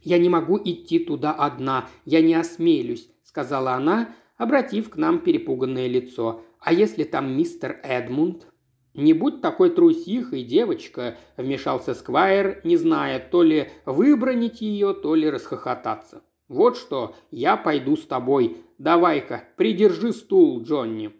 [0.02, 5.86] «Я не могу идти туда одна, я не осмелюсь»,— сказала она, обратив к нам перепуганное
[5.86, 6.42] лицо.
[6.58, 8.48] «А если там мистер Эдмунд?»
[8.94, 15.30] «Не будь такой трусихой, девочка»,– вмешался Сквайр, не зная, то ли выбронить ее, то ли
[15.30, 16.22] расхохотаться.
[16.48, 18.58] «Вот что, я пойду с тобой.
[18.82, 21.12] Давай-ка, придержи стул, Джонни».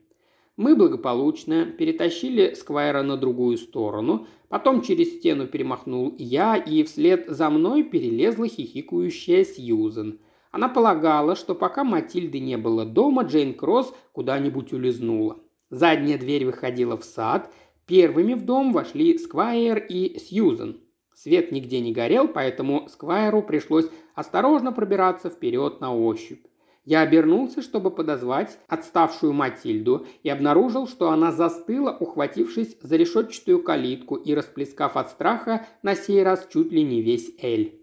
[0.56, 7.48] Мы благополучно перетащили Сквайра на другую сторону, потом через стену перемахнул я, и вслед за
[7.50, 10.18] мной перелезла хихикающая Сьюзен–
[10.52, 15.38] она полагала, что пока Матильды не было дома, Джейн Кросс куда-нибудь улизнула.
[15.70, 17.50] Задняя дверь выходила в сад.
[17.86, 20.78] Первыми в дом вошли Сквайр и Сьюзен.
[21.14, 26.44] Свет нигде не горел, поэтому Сквайру пришлось осторожно пробираться вперед на ощупь.
[26.84, 34.16] Я обернулся, чтобы подозвать отставшую Матильду, и обнаружил, что она застыла, ухватившись за решетчатую калитку
[34.16, 37.80] и расплескав от страха на сей раз чуть ли не весь Эль.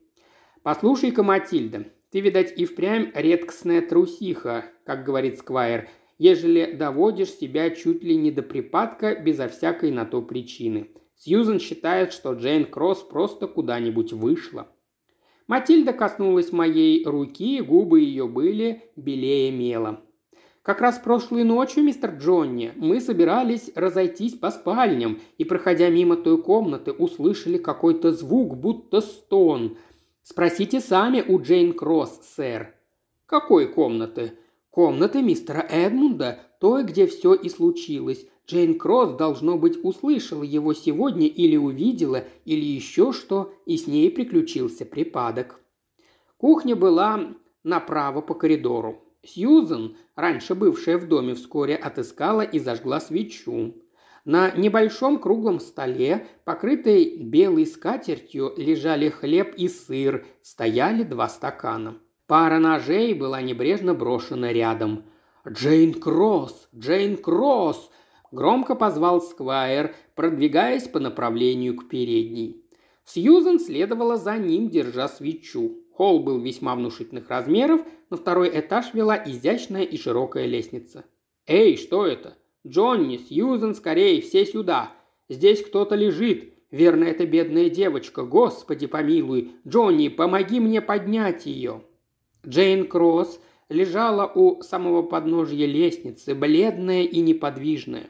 [0.64, 8.04] «Послушай-ка, Матильда, ты, видать, и впрямь редкостная трусиха, как говорит Сквайр, ежели доводишь себя чуть
[8.04, 10.90] ли не до припадка безо всякой на то причины.
[11.16, 14.68] Сьюзен считает, что Джейн Кросс просто куда-нибудь вышла.
[15.50, 20.00] Матильда коснулась моей руки, губы ее были белее мела.
[20.62, 26.40] Как раз прошлой ночью, мистер Джонни, мы собирались разойтись по спальням и, проходя мимо той
[26.40, 29.76] комнаты, услышали какой-то звук, будто стон.
[30.22, 32.76] Спросите сами у Джейн Кросс, сэр.
[33.26, 34.34] Какой комнаты?
[34.70, 38.28] Комнаты мистера Эдмунда, той, где все и случилось.
[38.50, 44.10] Джейн Кросс, должно быть, услышала его сегодня или увидела, или еще что, и с ней
[44.10, 45.60] приключился припадок.
[46.38, 49.04] Кухня была направо по коридору.
[49.24, 53.76] Сьюзен, раньше бывшая в доме, вскоре отыскала и зажгла свечу.
[54.26, 61.98] На небольшом круглом столе, покрытой белой скатертью, лежали хлеб и сыр, стояли два стакана.
[62.26, 65.04] Пара ножей была небрежно брошена рядом.
[65.48, 66.68] «Джейн Кросс!
[66.76, 67.92] Джейн Кросс!»–
[68.32, 72.64] громко позвал Сквайр, продвигаясь по направлению к передней.
[73.06, 75.78] Сьюзен следовала за ним, держа свечу.
[75.92, 81.06] Холл был весьма внушительных размеров, на второй этаж вела изящная и широкая лестница.
[81.48, 82.38] «Эй, что это?
[82.66, 84.92] Джонни, Сьюзен, скорее, все сюда!
[85.28, 86.54] Здесь кто-то лежит!
[86.72, 89.52] Верно, это бедная девочка, господи помилуй!
[89.68, 91.84] Джонни, помоги мне поднять ее!»
[92.46, 93.40] Джейн Кросс
[93.70, 98.10] лежала у самого подножья лестницы, бледная и неподвижная.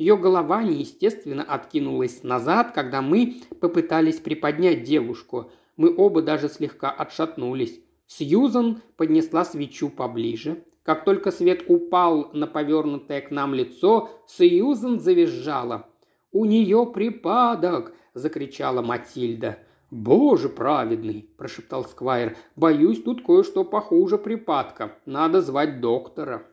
[0.00, 5.50] Ее голова неестественно откинулась назад, когда мы попытались приподнять девушку.
[5.76, 7.82] Мы оба даже слегка отшатнулись.
[8.06, 10.64] Сьюзан поднесла свечу поближе.
[10.84, 15.86] Как только свет упал на повернутое к нам лицо, Сьюзан завизжала.
[16.32, 19.58] «У нее припадок!»– закричала Матильда.
[19.90, 22.38] «Боже праведный!»– прошептал Сквайр.
[22.56, 24.96] «Боюсь, тут кое-что похуже припадка.
[25.04, 26.46] Надо звать доктора».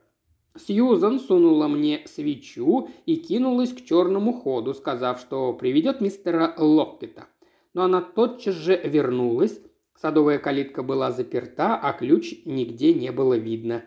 [0.59, 7.27] Сьюзан сунула мне свечу и кинулась к черному ходу, сказав, что приведет мистера Локкета
[7.77, 9.61] но она тотчас же вернулась.
[10.01, 13.85] Садовая калитка была заперта, а ключ нигде не было видно.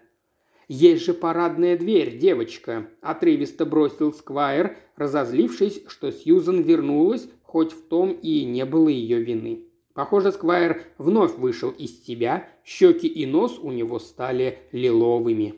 [0.69, 8.13] «Есть же парадная дверь, девочка!»– отрывисто бросил Сквайр, разозлившись, что Сьюзан вернулась, хоть в том
[8.13, 9.65] и не было ее вины.
[9.93, 15.57] Похоже, Сквайр вновь вышел из себя, щеки и нос у него стали лиловыми.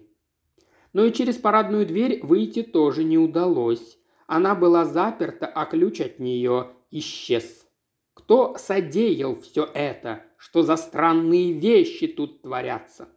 [0.93, 3.99] Но и через парадную дверь выйти тоже не удалось.
[4.27, 7.67] Она была заперта, а ключ от нее исчез.
[8.15, 10.25] Кто содеял все это?
[10.37, 13.09] Что за странные вещи тут творятся?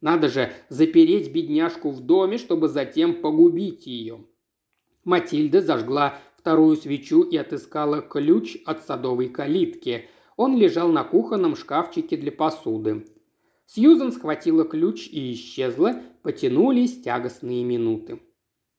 [0.00, 4.26] Надо же запереть бедняжку в доме, чтобы затем погубить ее.
[5.04, 10.08] Матильда зажгла вторую свечу и отыскала ключ от садовой калитки.
[10.36, 13.06] Он лежал на кухонном шкафчике для посуды.
[13.66, 18.20] Сьюзан схватила ключ и исчезла, потянулись тягостные минуты.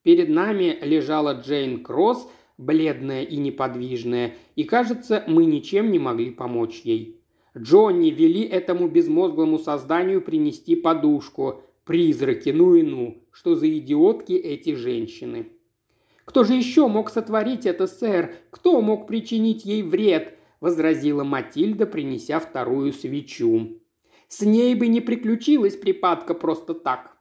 [0.04, 2.28] Перед нами лежала Джейн Кросс
[2.58, 7.20] бледная и неподвижная, и, кажется, мы ничем не могли помочь ей.
[7.58, 11.62] Джонни вели этому безмозглому созданию принести подушку.
[11.86, 15.50] Призраки, ну и ну, что за идиотки эти женщины.
[16.24, 18.36] «Кто же еще мог сотворить это, сэр?
[18.50, 23.82] Кто мог причинить ей вред?»– возразила Матильда, принеся вторую свечу.
[24.30, 27.13] «С ней бы не приключилась припадка просто так.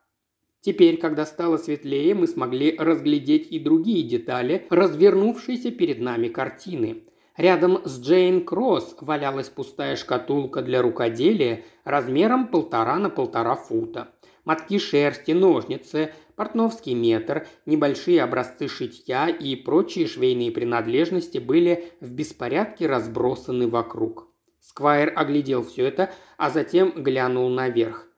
[0.63, 7.03] Теперь, когда стало светлее, мы смогли разглядеть и другие детали развернувшейся перед нами картины.
[7.37, 14.11] Рядом с Джейн Кросс валялась пустая шкатулка для рукоделия размером полтора на полтора фута.
[14.45, 22.87] Мотки шерсти, ножницы, портновский метр, небольшие образцы шитья и прочие швейные принадлежности были в беспорядке
[22.87, 24.29] разбросаны вокруг.
[24.61, 28.12] Сквайр оглядел все это, а затем глянул наверх.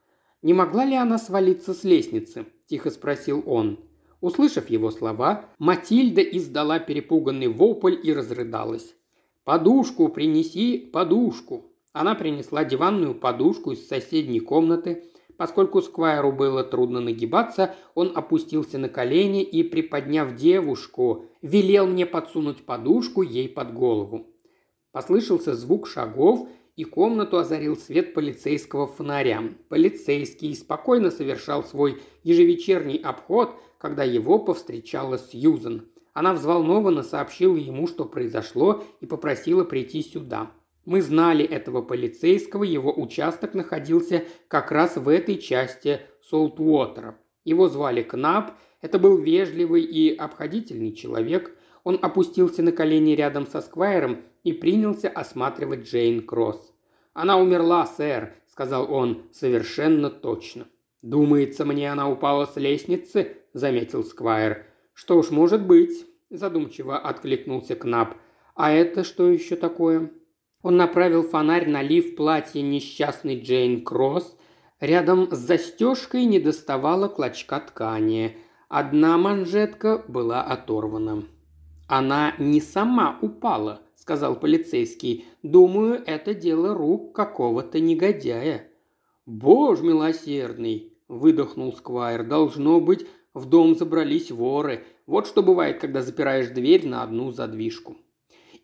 [0.45, 3.79] «Не могла ли она свалиться с лестницы?»– тихо спросил он.
[4.21, 8.93] Услышав его слова, Матильда издала перепуганный вопль и разрыдалась.
[9.43, 15.05] «Подушку принеси, подушку!» Она принесла диванную подушку из соседней комнаты.
[15.35, 22.67] Поскольку Сквайру было трудно нагибаться, он опустился на колени и, приподняв девушку, велел мне подсунуть
[22.67, 24.27] подушку ей под голову.
[24.91, 29.43] Послышался звук шагов, и комнату озарил свет полицейского фонаря.
[29.69, 35.87] Полицейский спокойно совершал свой ежевечерний обход, когда его повстречала Сьюзен.
[36.13, 40.51] Она взволнованно сообщила ему, что произошло, и попросила прийти сюда.
[40.85, 47.17] Мы знали этого полицейского, его участок находился как раз в этой части Солтуотера.
[47.43, 51.57] Его звали Кнап, это был вежливый и обходительный человек.
[51.83, 56.71] Он опустился на колени рядом со Сквайром и принялся осматривать Джейн Кросс.
[57.13, 60.67] «Она умерла, сэр»,— сказал он совершенно точно.
[61.01, 64.65] «Думается мне, она упала с лестницы»,— заметил Сквайр.
[64.93, 68.15] «Что ж, может быть»,— задумчиво откликнулся Кнап.
[68.55, 70.11] «А это что еще такое?»
[70.61, 74.37] Он направил фонарь на лиф платья несчастной Джейн Кросс.
[74.79, 78.37] Рядом с застежкой не доставала клочка ткани.
[78.69, 81.23] Одна манжетка была оторвана.
[81.87, 85.25] «Она не сама упала»,— сказал полицейский.
[85.41, 88.67] «Думаю, это дело рук какого-то негодяя».
[89.25, 92.23] «Боже милосердный!»– выдохнул Сквайр.
[92.23, 94.83] «Должно быть, в дом забрались воры.
[95.07, 97.97] Вот что бывает, когда запираешь дверь на одну задвижку».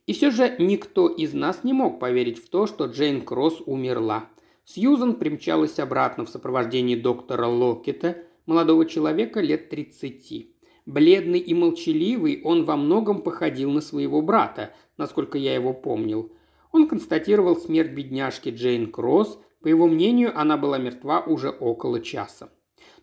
[0.05, 4.29] И все же никто из нас не мог поверить в то, что Джейн Кросс умерла.
[4.65, 10.50] Сьюзан примчалась обратно в сопровождении доктора Локета, молодого человека лет тридцати.
[10.85, 16.31] Бледный и молчаливый, он во многом походил на своего брата, насколько я его помнил.
[16.71, 22.49] Он констатировал смерть бедняжки Джейн Кросс, по его мнению, она была мертва уже около часа.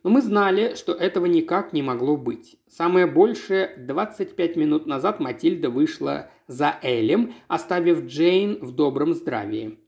[0.03, 2.57] Но мы знали, что этого никак не могло быть.
[2.69, 9.79] Самое большее, 25 минут назад Матильда вышла за Элем, оставив Джейн в добром здравии.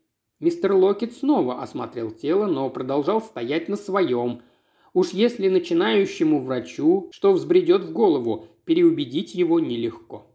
[0.41, 4.43] Мистер Локет снова осмотрел тело, но продолжал стоять на своем.
[4.93, 10.27] Уж если начинающему врачу, что взбредет в голову, переубедить его нелегко.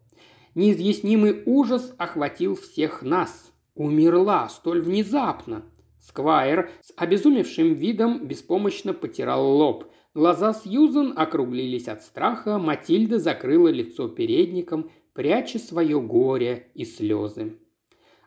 [0.55, 3.51] Неизъяснимый ужас охватил всех нас.
[3.75, 5.65] Умерла столь внезапно.
[5.99, 9.85] Сквайр с обезумевшим видом беспомощно потирал лоб.
[10.13, 17.57] Глаза Сьюзан округлились от страха, Матильда закрыла лицо передником, пряча свое горе и слезы.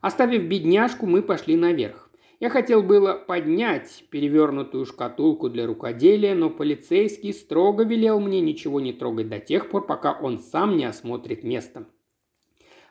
[0.02, 2.07] Оставив бедняжку, мы пошли наверх.
[2.40, 8.92] Я хотел было поднять перевернутую шкатулку для рукоделия, но полицейский строго велел мне ничего не
[8.92, 11.86] трогать до тех пор, пока он сам не осмотрит место.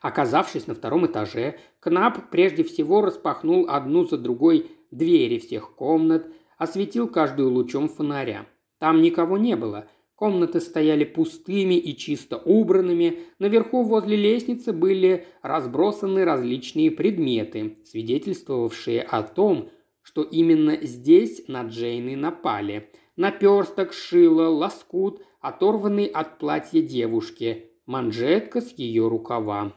[0.02, 6.28] Оказавшись на втором этаже, Кнап прежде всего распахнул одну за другой двери всех комнат,
[6.58, 8.48] осветил каждую лучом фонаря.
[8.80, 9.88] Там никого не было.
[10.18, 13.20] Комнаты стояли пустыми и чисто убранными.
[13.38, 19.70] Наверху возле лестницы были разбросаны различные предметы, свидетельствовавшие о том,
[20.02, 22.90] что именно здесь на Джейны напали.
[23.16, 29.76] Наперсток, шило, лоскут, оторванный от платья девушки, манжетка с ее рукава.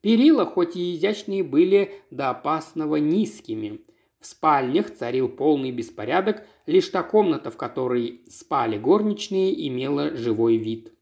[0.00, 3.82] Перила, хоть и изящные, были до опасного низкими.
[4.20, 10.92] В спальнях царил полный беспорядок, лишь та комната, в которой спали горничные, имела живой вид.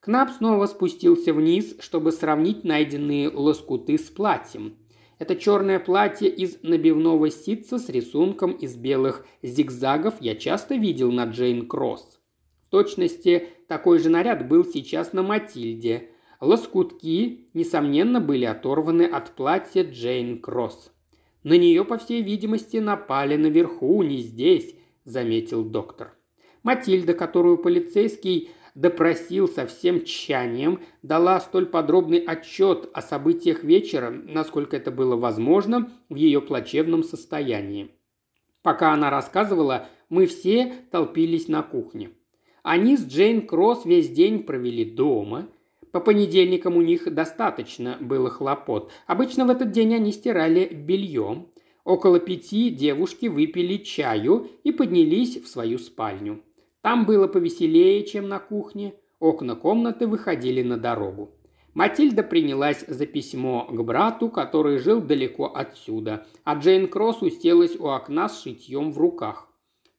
[0.00, 4.76] Кнап снова спустился вниз, чтобы сравнить найденные лоскуты с платьем.
[5.18, 11.24] Это черное платье из набивного ситца с рисунком из белых зигзагов я часто видел на
[11.24, 12.20] Джейн Кросс.
[12.62, 16.10] В точности такой же наряд был сейчас на Матильде.
[16.40, 20.92] Лоскутки, несомненно, были оторваны от платья Джейн Кросс.
[21.44, 24.74] На нее, по всей видимости, напали наверху, не здесь»,–
[25.04, 26.14] заметил доктор.
[26.62, 34.76] Матильда, которую полицейский допросил со всем тщанием, дала столь подробный отчет о событиях вечера, насколько
[34.76, 37.90] это было возможно в ее плачевном состоянии.
[38.62, 42.12] Пока она рассказывала, мы все толпились на кухне.
[42.62, 45.48] Они с Джейн Кросс весь день провели дома–
[45.94, 48.90] по понедельникам у них достаточно было хлопот.
[49.06, 51.46] Обычно в этот день они стирали белье.
[51.84, 56.42] Около пяти девушки выпили чаю и поднялись в свою спальню.
[56.80, 58.94] Там было повеселее, чем на кухне.
[59.20, 61.30] Окна комнаты выходили на дорогу.
[61.74, 67.86] Матильда принялась за письмо к брату, который жил далеко отсюда, а Джейн Кросс уселась у
[67.86, 69.48] окна с шитьем в руках.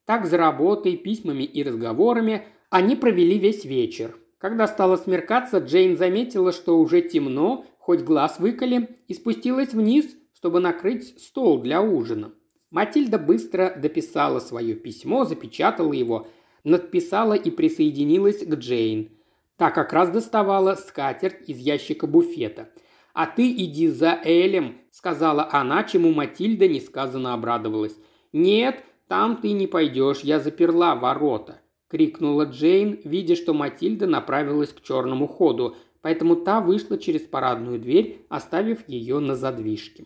[0.03, 4.17] Так за работой, письмами и разговорами они провели весь вечер.
[4.37, 10.59] Когда стало смеркаться, Джейн заметила, что уже темно, хоть глаз выколи, и спустилась вниз, чтобы
[10.59, 12.33] накрыть стол для ужина.
[12.69, 16.27] Матильда быстро дописала свое письмо, запечатала его,
[16.63, 19.11] надписала и присоединилась к Джейн.
[19.55, 22.69] Та как раз доставала скатерть из ящика буфета.
[23.13, 27.95] «А ты иди за Элем»,— сказала она, чему Матильда несказанно обрадовалась.
[28.33, 31.61] «Нет, там ты не пойдешь, я заперла ворота».–
[31.95, 38.25] крикнула Джейн, видя, что Матильда направилась к черному ходу, поэтому та вышла через парадную дверь,
[38.27, 40.03] оставив ее на задвижке.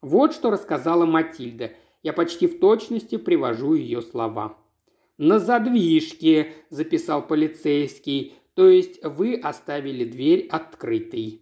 [0.00, 1.72] Вот что рассказала Матильда.
[2.04, 4.56] Я почти в точности привожу ее слова.
[5.18, 11.40] «На задвижке»,– записал полицейский,– «то есть вы оставили дверь открытой».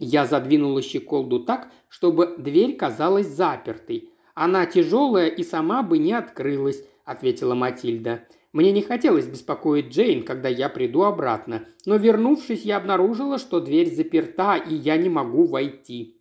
[0.00, 4.10] Я задвинула щеколду так, чтобы дверь казалась запертой.
[4.34, 8.26] «Она тяжелая и сама бы не открылась»,– ответила Матильда.
[8.52, 13.94] Мне не хотелось беспокоить Джейн, когда я приду обратно, но вернувшись, я обнаружила, что дверь
[13.94, 16.16] заперта, и я не могу войти.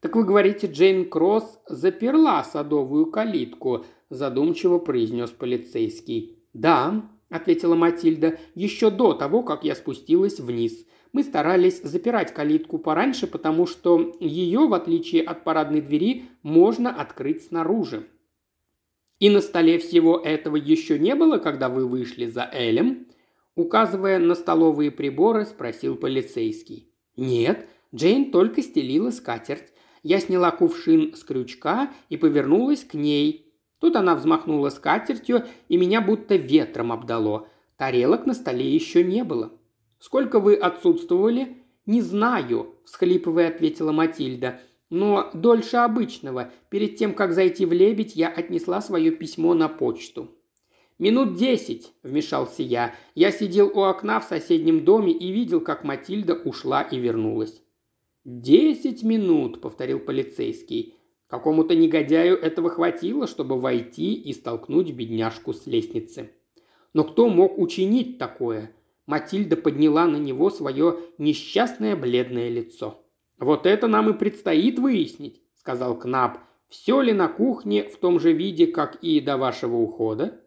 [0.00, 6.38] «Так вы говорите, Джейн Кросс заперла садовую калитку»,– задумчиво произнес полицейский.
[6.52, 10.86] «Да»,– ответила Матильда,– «еще до того, как я спустилась вниз.
[11.14, 17.46] Мы старались запирать калитку пораньше, потому что ее, в отличие от парадной двери, можно открыть
[17.46, 18.06] снаружи.
[19.18, 23.06] «И на столе всего этого еще не было, когда вы вышли за Элем?»
[23.56, 26.92] Указывая на столовые приборы, спросил полицейский.
[27.16, 29.72] «Нет, Джейн только стелила скатерть.
[30.02, 33.54] Я сняла кувшин с крючка и повернулась к ней.
[33.78, 37.48] Тут она взмахнула скатертью, и меня будто ветром обдало.
[37.76, 39.52] Тарелок на столе еще не было.
[39.98, 44.60] «Сколько вы отсутствовали?» «Не знаю»,– всхлипывая ответила Матильда.
[44.94, 46.52] «Но дольше обычного.
[46.68, 50.30] Перед тем, как зайти в лебедь, я отнесла свое письмо на почту».
[51.00, 52.94] «Минут десять»,– вмешался я.
[53.16, 57.60] Я сидел у окна в соседнем доме и видел, как Матильда ушла и вернулась.
[58.24, 60.94] «Десять минут»,– повторил полицейский.
[61.26, 66.30] Какому-то негодяю этого хватило, чтобы войти и столкнуть бедняжку с лестницы.
[66.92, 68.70] Но кто мог учинить такое?
[69.06, 73.03] Матильда подняла на него свое несчастное бледное лицо.
[73.38, 76.38] «Вот это нам и предстоит выяснить»,– сказал Кнап.
[76.68, 80.40] «Все ли на кухне в том же виде, как и до вашего ухода?»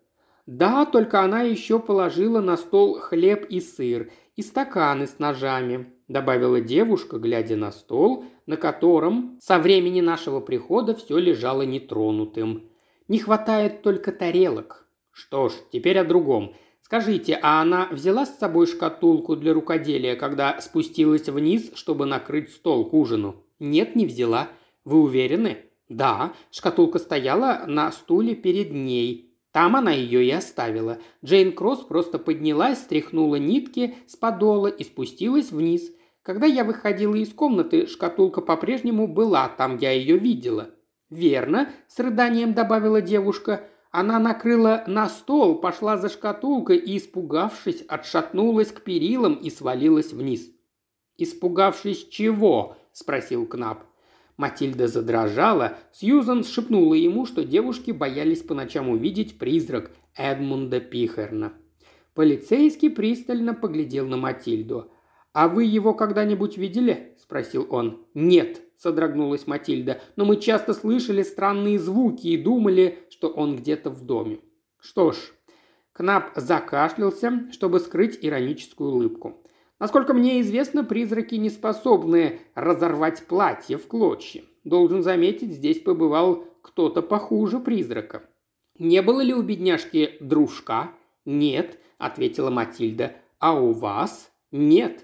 [0.45, 6.61] «Да, только она еще положила на стол хлеб и сыр, и стаканы с ножами»,– добавила
[6.61, 12.69] девушка, глядя на стол, на котором со времени нашего прихода все лежало нетронутым.
[13.09, 14.87] «Не хватает только тарелок».
[15.11, 16.55] «Что ж, теперь о другом.
[16.87, 22.89] Скажите, а она взяла с собой шкатулку для рукоделия, когда спустилась вниз, чтобы накрыть стол
[22.89, 24.47] к ужину?» «Нет, не взяла.
[24.85, 25.57] Вы уверены?»
[25.89, 29.35] «Да, шкатулка стояла на стуле перед ней.
[29.51, 30.99] Там она ее и оставила.
[31.25, 35.91] Джейн Кросс просто поднялась, стряхнула нитки с подола и спустилась вниз.
[36.21, 40.69] Когда я выходила из комнаты, шкатулка по-прежнему была там, я ее видела.
[41.09, 43.69] «Верно»,– с рыданием добавила девушка.
[43.99, 50.51] Она накрыла на стол, пошла за шкатулкой и, испугавшись, отшатнулась к перилам и свалилась вниз.
[51.17, 53.85] «Испугавшись чего?»– спросил Кнап.
[54.37, 61.53] Матильда задрожала, Сьюзан шепнула ему, что девушки боялись по ночам увидеть призрак Эдмунда Пихерна.
[62.13, 64.91] Полицейский пристально поглядел на Матильду.
[65.33, 68.05] «А вы его когда-нибудь видели?»– спросил он.
[68.13, 74.05] «Нет»,– содрогнулась Матильда,– «но мы часто слышали странные звуки и думали, что он где-то в
[74.05, 74.39] доме».
[74.79, 75.17] «Что ж»,
[75.97, 79.41] Кнап закашлялся, чтобы скрыть ироническую улыбку.
[79.79, 84.43] Насколько мне известно, призраки не способны разорвать платье в клочья.
[84.63, 88.29] Должен заметить, здесь побывал кто-то похуже призрака.
[88.77, 90.91] Не было ли у бедняжки дружка?
[91.25, 93.15] Нет, ответила Матильда.
[93.39, 94.31] А у вас?
[94.51, 95.03] Нет.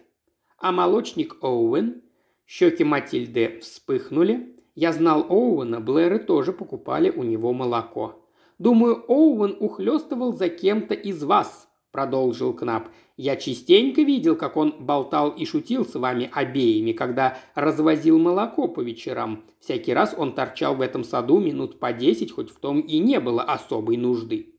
[0.59, 2.03] А молочник Оуэн?
[2.45, 4.52] Щеки Матильды вспыхнули.
[4.75, 8.19] Я знал Оуэна, Блэры тоже покупали у него молоко.
[8.57, 12.89] Думаю, Оуэн ухлёстывал за кем-то из вас, продолжил Кнап.
[13.15, 18.81] Я частенько видел, как он болтал и шутил с вами обеими, когда развозил молоко по
[18.81, 19.43] вечерам.
[19.59, 23.19] Всякий раз он торчал в этом саду минут по десять, хоть в том и не
[23.19, 24.55] было особой нужды.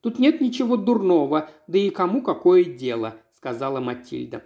[0.00, 4.44] «Тут нет ничего дурного, да и кому какое дело»,– сказала Матильда.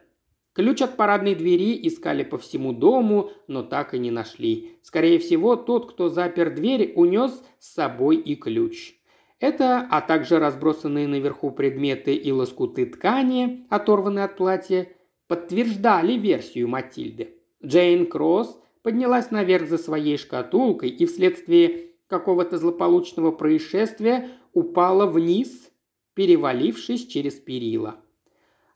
[0.55, 4.79] Ключ от парадной двери искали по всему дому, но так и не нашли.
[4.83, 8.95] Скорее всего, тот, кто запер дверь, унес с собой и ключ.
[9.41, 14.89] Это, а также разбросанные наверху предметы и лоскуты ткани, оторванные от платья,
[15.27, 17.39] подтверждали версию Матильды.
[17.65, 25.71] Джейн Кросс поднялась наверх за своей шкатулкой и вследствие какого-то злополучного происшествия упала вниз,
[26.15, 28.02] перевалившись через перила.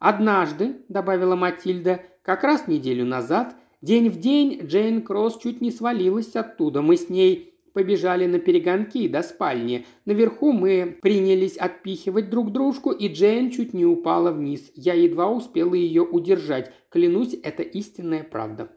[0.07, 6.37] «Однажды»,— добавила Матильда,— «как раз неделю назад, день в день Джейн Кросс чуть не свалилась
[6.37, 6.81] оттуда.
[6.81, 9.85] Мы с ней побежали на перегонки до спальни.
[10.05, 14.71] Наверху мы принялись отпихивать друг дружку, и Джейн чуть не упала вниз.
[14.77, 16.71] Я едва успела ее удержать.
[16.89, 18.71] Клянусь, это истинная правда.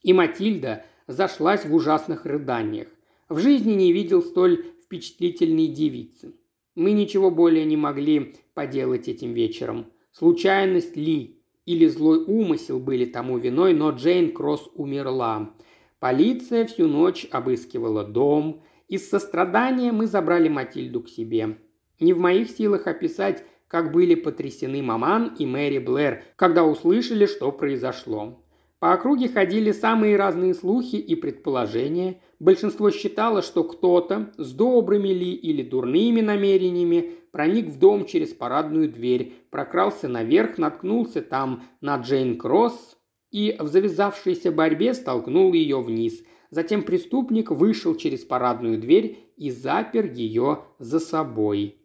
[0.00, 2.88] И Матильда зашлась в ужасных рыданиях.
[3.28, 6.32] В жизни не видел столь впечатлительной девицы.
[6.74, 9.92] Мы ничего более не могли поделать этим вечером.
[10.18, 15.50] Случайность ли или злой умысел были тому виной, но Джейн Кросс умерла.
[15.98, 18.62] Полиция всю ночь обыскивала дом.
[18.88, 21.58] Из сострадания мы забрали Матильду к себе.
[22.00, 27.52] Не в моих силах описать, как были потрясены Маман и Мэри Блэр, когда услышали, что
[27.52, 28.42] произошло.
[28.78, 32.20] По округе ходили самые разные слухи и предположения.
[32.38, 38.90] Большинство считало, что кто-то с добрыми ли или дурными намерениями проник в дом через парадную
[38.90, 42.98] дверь, прокрался наверх, наткнулся там на Джейн Кросс,
[43.30, 46.22] и в завязавшейся борьбе столкнул ее вниз.
[46.50, 51.82] Затем преступник вышел через парадную дверь и запер ее за собой.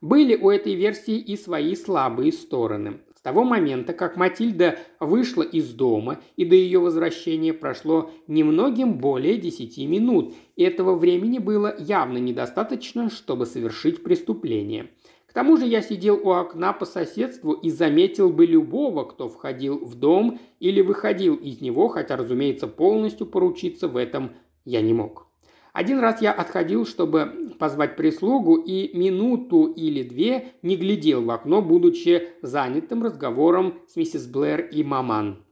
[0.00, 3.00] Были у этой версии и свои слабые стороны.
[3.22, 9.36] С того момента, как Матильда вышла из дома и до ее возвращения прошло немногим более
[9.36, 14.90] десяти минут, и этого времени было явно недостаточно, чтобы совершить преступление.
[15.28, 19.78] К тому же я сидел у окна по соседству и заметил бы любого, кто входил
[19.78, 24.32] в дом или выходил из него, хотя, разумеется, полностью поручиться в этом
[24.64, 25.31] я не мог.
[25.72, 31.62] Один раз я отходил, чтобы позвать прислугу, и минуту или две не глядел в окно,
[31.62, 35.44] будучи занятым разговором с миссис Блэр и маман.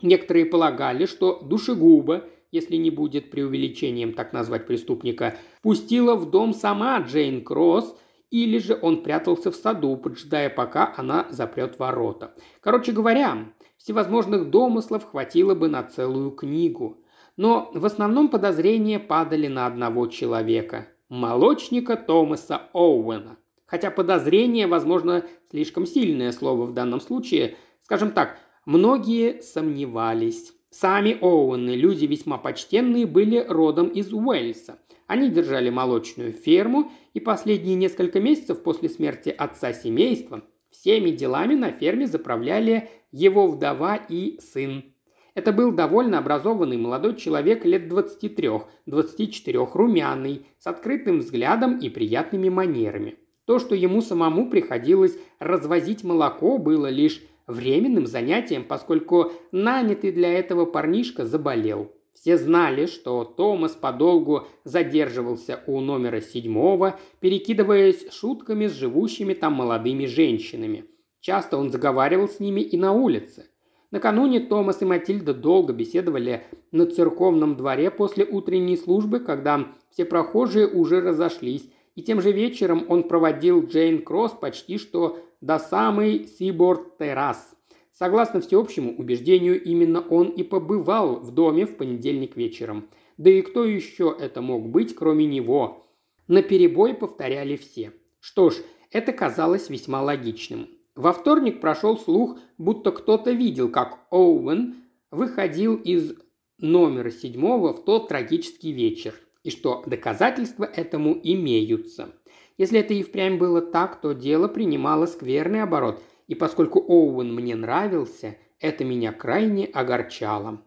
[0.00, 7.00] Некоторые полагали, что душегуба, если не будет преувеличением так назвать преступника, пустила в дом сама
[7.00, 7.96] Джейн Кросс,
[8.30, 12.34] или же он прятался в саду, поджидая, пока она запрет ворота.
[12.60, 16.98] Короче говоря, всевозможных домыслов хватило бы на целую книгу–
[17.38, 23.38] но в основном подозрения падали на одного человека– молочника Томаса Оуэна.
[23.64, 27.56] Хотя подозрение, возможно, слишком сильное слово в данном случае.
[27.82, 30.52] Скажем так, многие сомневались.
[30.70, 34.80] Сами Оуэны, люди весьма почтенные, были родом из Уэльса.
[35.06, 41.70] Они держали молочную ферму, и последние несколько месяцев после смерти отца семейства всеми делами на
[41.70, 44.92] ферме заправляли его вдова и сын.
[45.38, 53.18] Это был довольно образованный молодой человек лет 23-24, румяный, с открытым взглядом и приятными манерами.
[53.44, 60.64] То, что ему самому приходилось развозить молоко, было лишь временным занятием, поскольку нанятый для этого
[60.64, 61.92] парнишка заболел.
[62.14, 70.06] Все знали, что Томас подолгу задерживался у номера седьмого, перекидываясь шутками с живущими там молодыми
[70.06, 70.86] женщинами.
[71.20, 73.46] Часто он заговаривал с ними и на улице–
[73.90, 80.66] Накануне Томас и Матильда долго беседовали на церковном дворе после утренней службы, когда все прохожие
[80.68, 87.54] уже разошлись, и тем же вечером он проводил Джейн Кросс почти что до самой Сиборд-террас.
[87.92, 92.88] Согласно всеобщему убеждению, именно он и побывал в доме в понедельник вечером.
[93.16, 95.84] Да и кто еще это мог быть, кроме него?
[96.28, 97.92] На перебой повторяли все.
[98.20, 98.56] Что ж,
[98.92, 100.68] это казалось весьма логичным.
[100.98, 104.74] Во вторник прошел слух, будто кто-то видел, как Оуэн
[105.12, 106.14] выходил из
[106.58, 112.08] номера седьмого в тот трагический вечер, и что доказательства этому имеются.
[112.56, 117.54] Если это и впрямь было так, то дело принимало скверный оборот, и поскольку Оуэн мне
[117.54, 120.64] нравился, это меня крайне огорчало.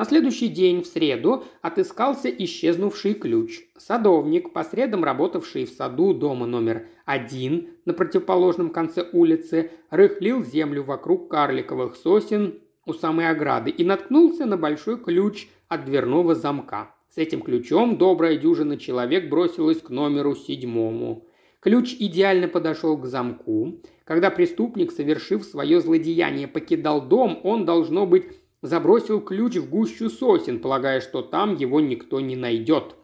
[0.00, 3.60] На следующий день, в среду, отыскался исчезнувший ключ.
[3.76, 10.84] Садовник, по средам работавший в саду дома номер один на противоположном конце улицы, рыхлил землю
[10.84, 16.94] вокруг карликовых сосен у самой ограды и наткнулся на большой ключ от дверного замка.
[17.10, 21.26] С этим ключом добрая дюжина человек бросилась к номеру седьмому.
[21.60, 23.82] Ключ идеально подошел к замку.
[24.04, 28.24] Когда преступник, совершив свое злодеяние, покидал дом, он, должно быть,
[28.62, 32.96] забросил ключ в гущу сосен, полагая, что там его никто не найдет.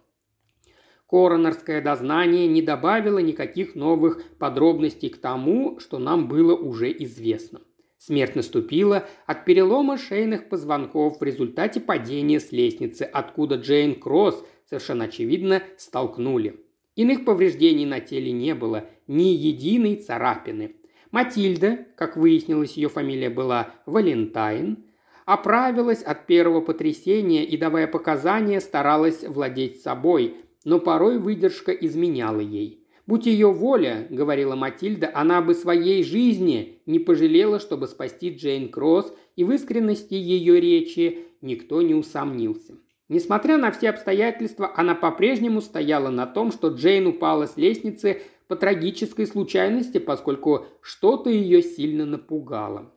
[1.08, 7.60] Коронерское дознание не добавило никаких новых подробностей к тому, что нам было уже известно.
[7.98, 15.04] Смерть наступила от перелома шейных позвонков в результате падения с лестницы, откуда Джейн Кросс, совершенно
[15.04, 16.60] очевидно, столкнули.
[16.96, 20.76] Иных повреждений на теле не было, ни единой царапины.
[21.10, 24.84] Матильда, как выяснилось, ее фамилия была Валентайн,
[25.26, 32.82] оправилась от первого потрясения и, давая показания, старалась владеть собой, но порой выдержка изменяла ей.
[33.06, 39.12] «Будь ее воля»,— говорила Матильда,— «она бы своей жизни не пожалела, чтобы спасти Джейн Кросс,
[39.36, 42.74] и в искренности ее речи никто не усомнился».
[43.08, 48.56] Несмотря на все обстоятельства, она по-прежнему стояла на том, что Джейн упала с лестницы по
[48.56, 52.92] трагической случайности, поскольку что-то ее сильно напугало.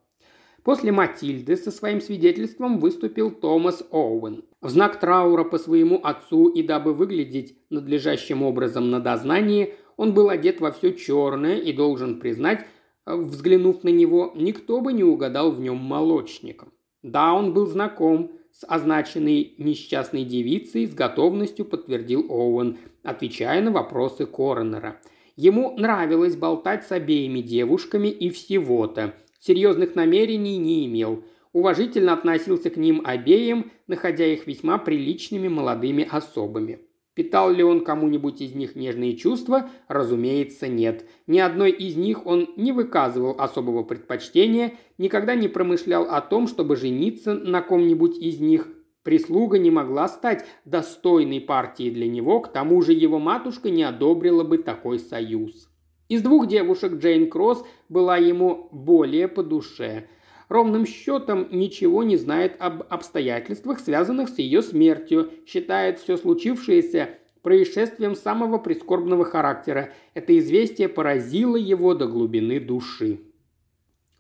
[0.70, 4.43] После Матильды со своим свидетельством выступил Томас Оуэн.
[4.61, 10.30] В знак траура по своему отцу и дабы выглядеть надлежащим образом на дознании, он был
[10.30, 12.67] одет во все черное и должен признать,
[13.07, 16.67] взглянув на него, никто бы не угадал в нем молочника.
[17.01, 24.28] Да, он был знаком с означенной несчастной девицей, с готовностью подтвердил Оуэн, отвечая на вопросы
[24.28, 25.01] коронера.
[25.36, 31.24] Ему нравилось болтать с обеими девушками и всего-то, серьезных намерений не имел.
[31.52, 36.80] Уважительно относился к ним обеим, находя их весьма приличными молодыми особами.
[37.16, 39.70] Питал ли он кому-нибудь из них нежные чувства?
[39.88, 41.06] Разумеется, нет.
[41.28, 46.76] Ни одной из них он не выказывал особого предпочтения, никогда не промышлял о том, чтобы
[46.78, 48.70] жениться на ком-нибудь из них.
[49.04, 54.44] Прислуга не могла стать достойной партией для него, к тому же его матушка не одобрила
[54.44, 55.68] бы такой союз.
[56.10, 60.07] Из двух девушек Джейн Кросс была ему более по душе.
[60.49, 67.12] Ровным счетом ничего не знает об обстоятельствах, связанных с ее смертью, считает все случившееся
[67.43, 69.93] происшествием самого прискорбного характера.
[70.16, 73.20] Это известие поразило его до глубины души.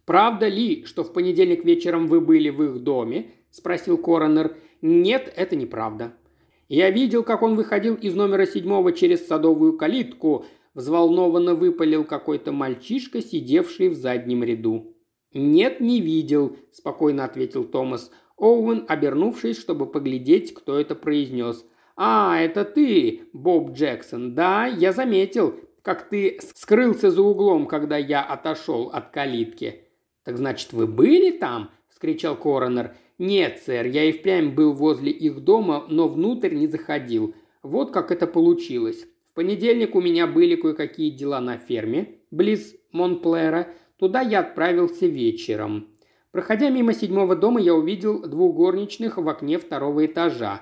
[0.05, 4.55] «Правда ли, что в понедельник вечером вы были в их доме?»– спросил коронер.
[4.83, 6.13] «Нет, это неправда.
[6.67, 13.21] Я видел, как он выходил из номера седьмого через садовую калитку»,– взволнованно выпалил какой-то мальчишка,
[13.21, 14.95] сидевший в заднем ряду.
[15.33, 18.11] «Нет, не видел»,– спокойно ответил Томас.
[18.37, 21.65] Оуэн, обернувшись, чтобы поглядеть, кто это произнес.
[21.95, 24.33] «А, это ты, Боб Джексон.
[24.33, 29.83] Да, я заметил, как ты скрылся за углом, когда я отошел от калитки».
[30.23, 32.95] «Так значит, вы были там?»– вскричал коронер.
[33.17, 37.35] «Нет, сэр, я и впрямь был возле их дома, но внутрь не заходил.
[37.61, 39.05] Вот как это получилось.
[39.31, 43.67] В понедельник у меня были кое-какие дела на ферме, близ Монплера.
[43.97, 45.89] Туда я отправился вечером.
[46.31, 50.61] Проходя мимо седьмого дома, я увидел двух горничных в окне второго этажа.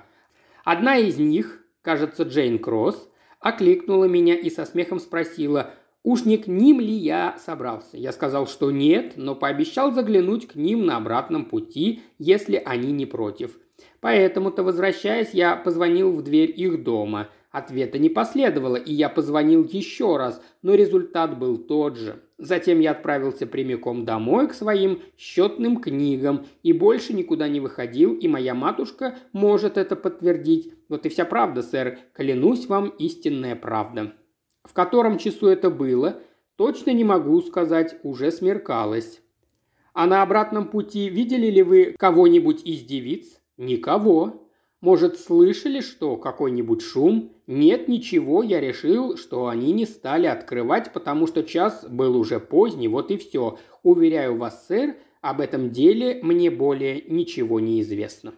[0.64, 3.10] Одна из них, кажется, Джейн Кросс,
[3.40, 5.72] окликнула меня и со смехом спросила–
[6.08, 7.98] Уж не к ним ли я собрался?
[7.98, 13.06] Я сказал, что нет, но пообещал заглянуть к ним на обратном пути, если они не
[13.06, 13.60] против.
[14.00, 17.28] Поэтому-то, возвращаясь, я позвонил в дверь их дома.
[17.52, 22.22] Ответа не последовало, и я позвонил еще раз, но результат был тот же.
[22.38, 28.28] Затем я отправился прямиком домой к своим счетным книгам и больше никуда не выходил, и
[28.28, 30.74] моя матушка может это подтвердить.
[30.90, 34.14] Вот и вся правда, сэр, клянусь вам истинная правда.
[34.64, 36.20] В котором часу это было,
[36.58, 39.22] точно не могу сказать, уже смеркалось.
[39.94, 43.42] А на обратном пути видели ли вы кого-нибудь из девиц?
[43.58, 44.47] Никого.
[44.82, 47.34] Может, слышали что, какой-нибудь шум?
[47.48, 52.88] Нет, ничего, я решил, что они не стали открывать, потому что час был уже поздний,
[52.88, 53.58] вот и все.
[53.82, 58.34] Уверяю вас, сэр, об этом деле мне более ничего не известно.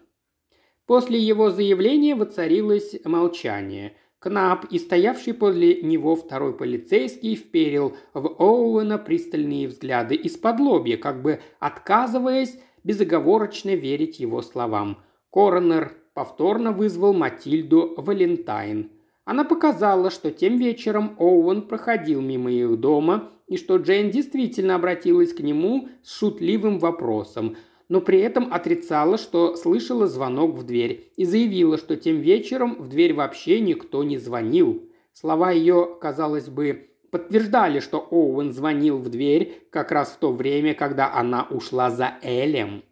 [0.85, 8.97] После его заявления воцарилось молчание– Кнап и стоявший подле него второй полицейский вперил в Оуэна
[8.97, 15.01] пристальные взгляды из-под лобья, как бы отказываясь безоговорочно верить его словам.
[15.31, 18.89] Коронер повторно вызвал Матильду Валентайн.
[19.23, 25.31] Она показала, что тем вечером Оуэн проходил мимо их дома и что Джейн действительно обратилась
[25.31, 27.55] к нему с шутливым вопросом–
[27.91, 32.87] но при этом отрицала, что слышала звонок в дверь и заявила, что тем вечером в
[32.87, 34.83] дверь вообще никто не звонил.
[35.11, 40.75] Слова ее, казалось бы, подтверждали, что Оуэн звонил в дверь как раз в то время,
[40.75, 42.83] когда она ушла за Элем.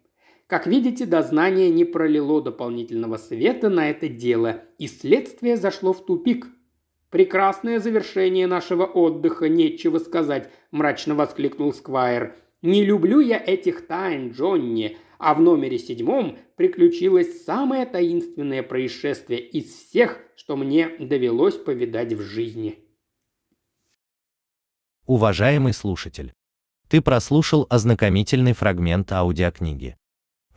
[0.48, 6.48] Как видите, дознание не пролило дополнительного света на это дело, и следствие зашло в тупик.
[7.10, 14.98] «Прекрасное завершение нашего отдыха, нечего сказать»,– мрачно воскликнул Сквайр– не люблю я этих тайн, Джонни,
[15.18, 22.20] а в номере седьмом приключилось самое таинственное происшествие из всех, что мне довелось повидать в
[22.20, 22.78] жизни.
[25.06, 26.32] Уважаемый слушатель,
[26.88, 29.96] ты прослушал ознакомительный фрагмент аудиокниги.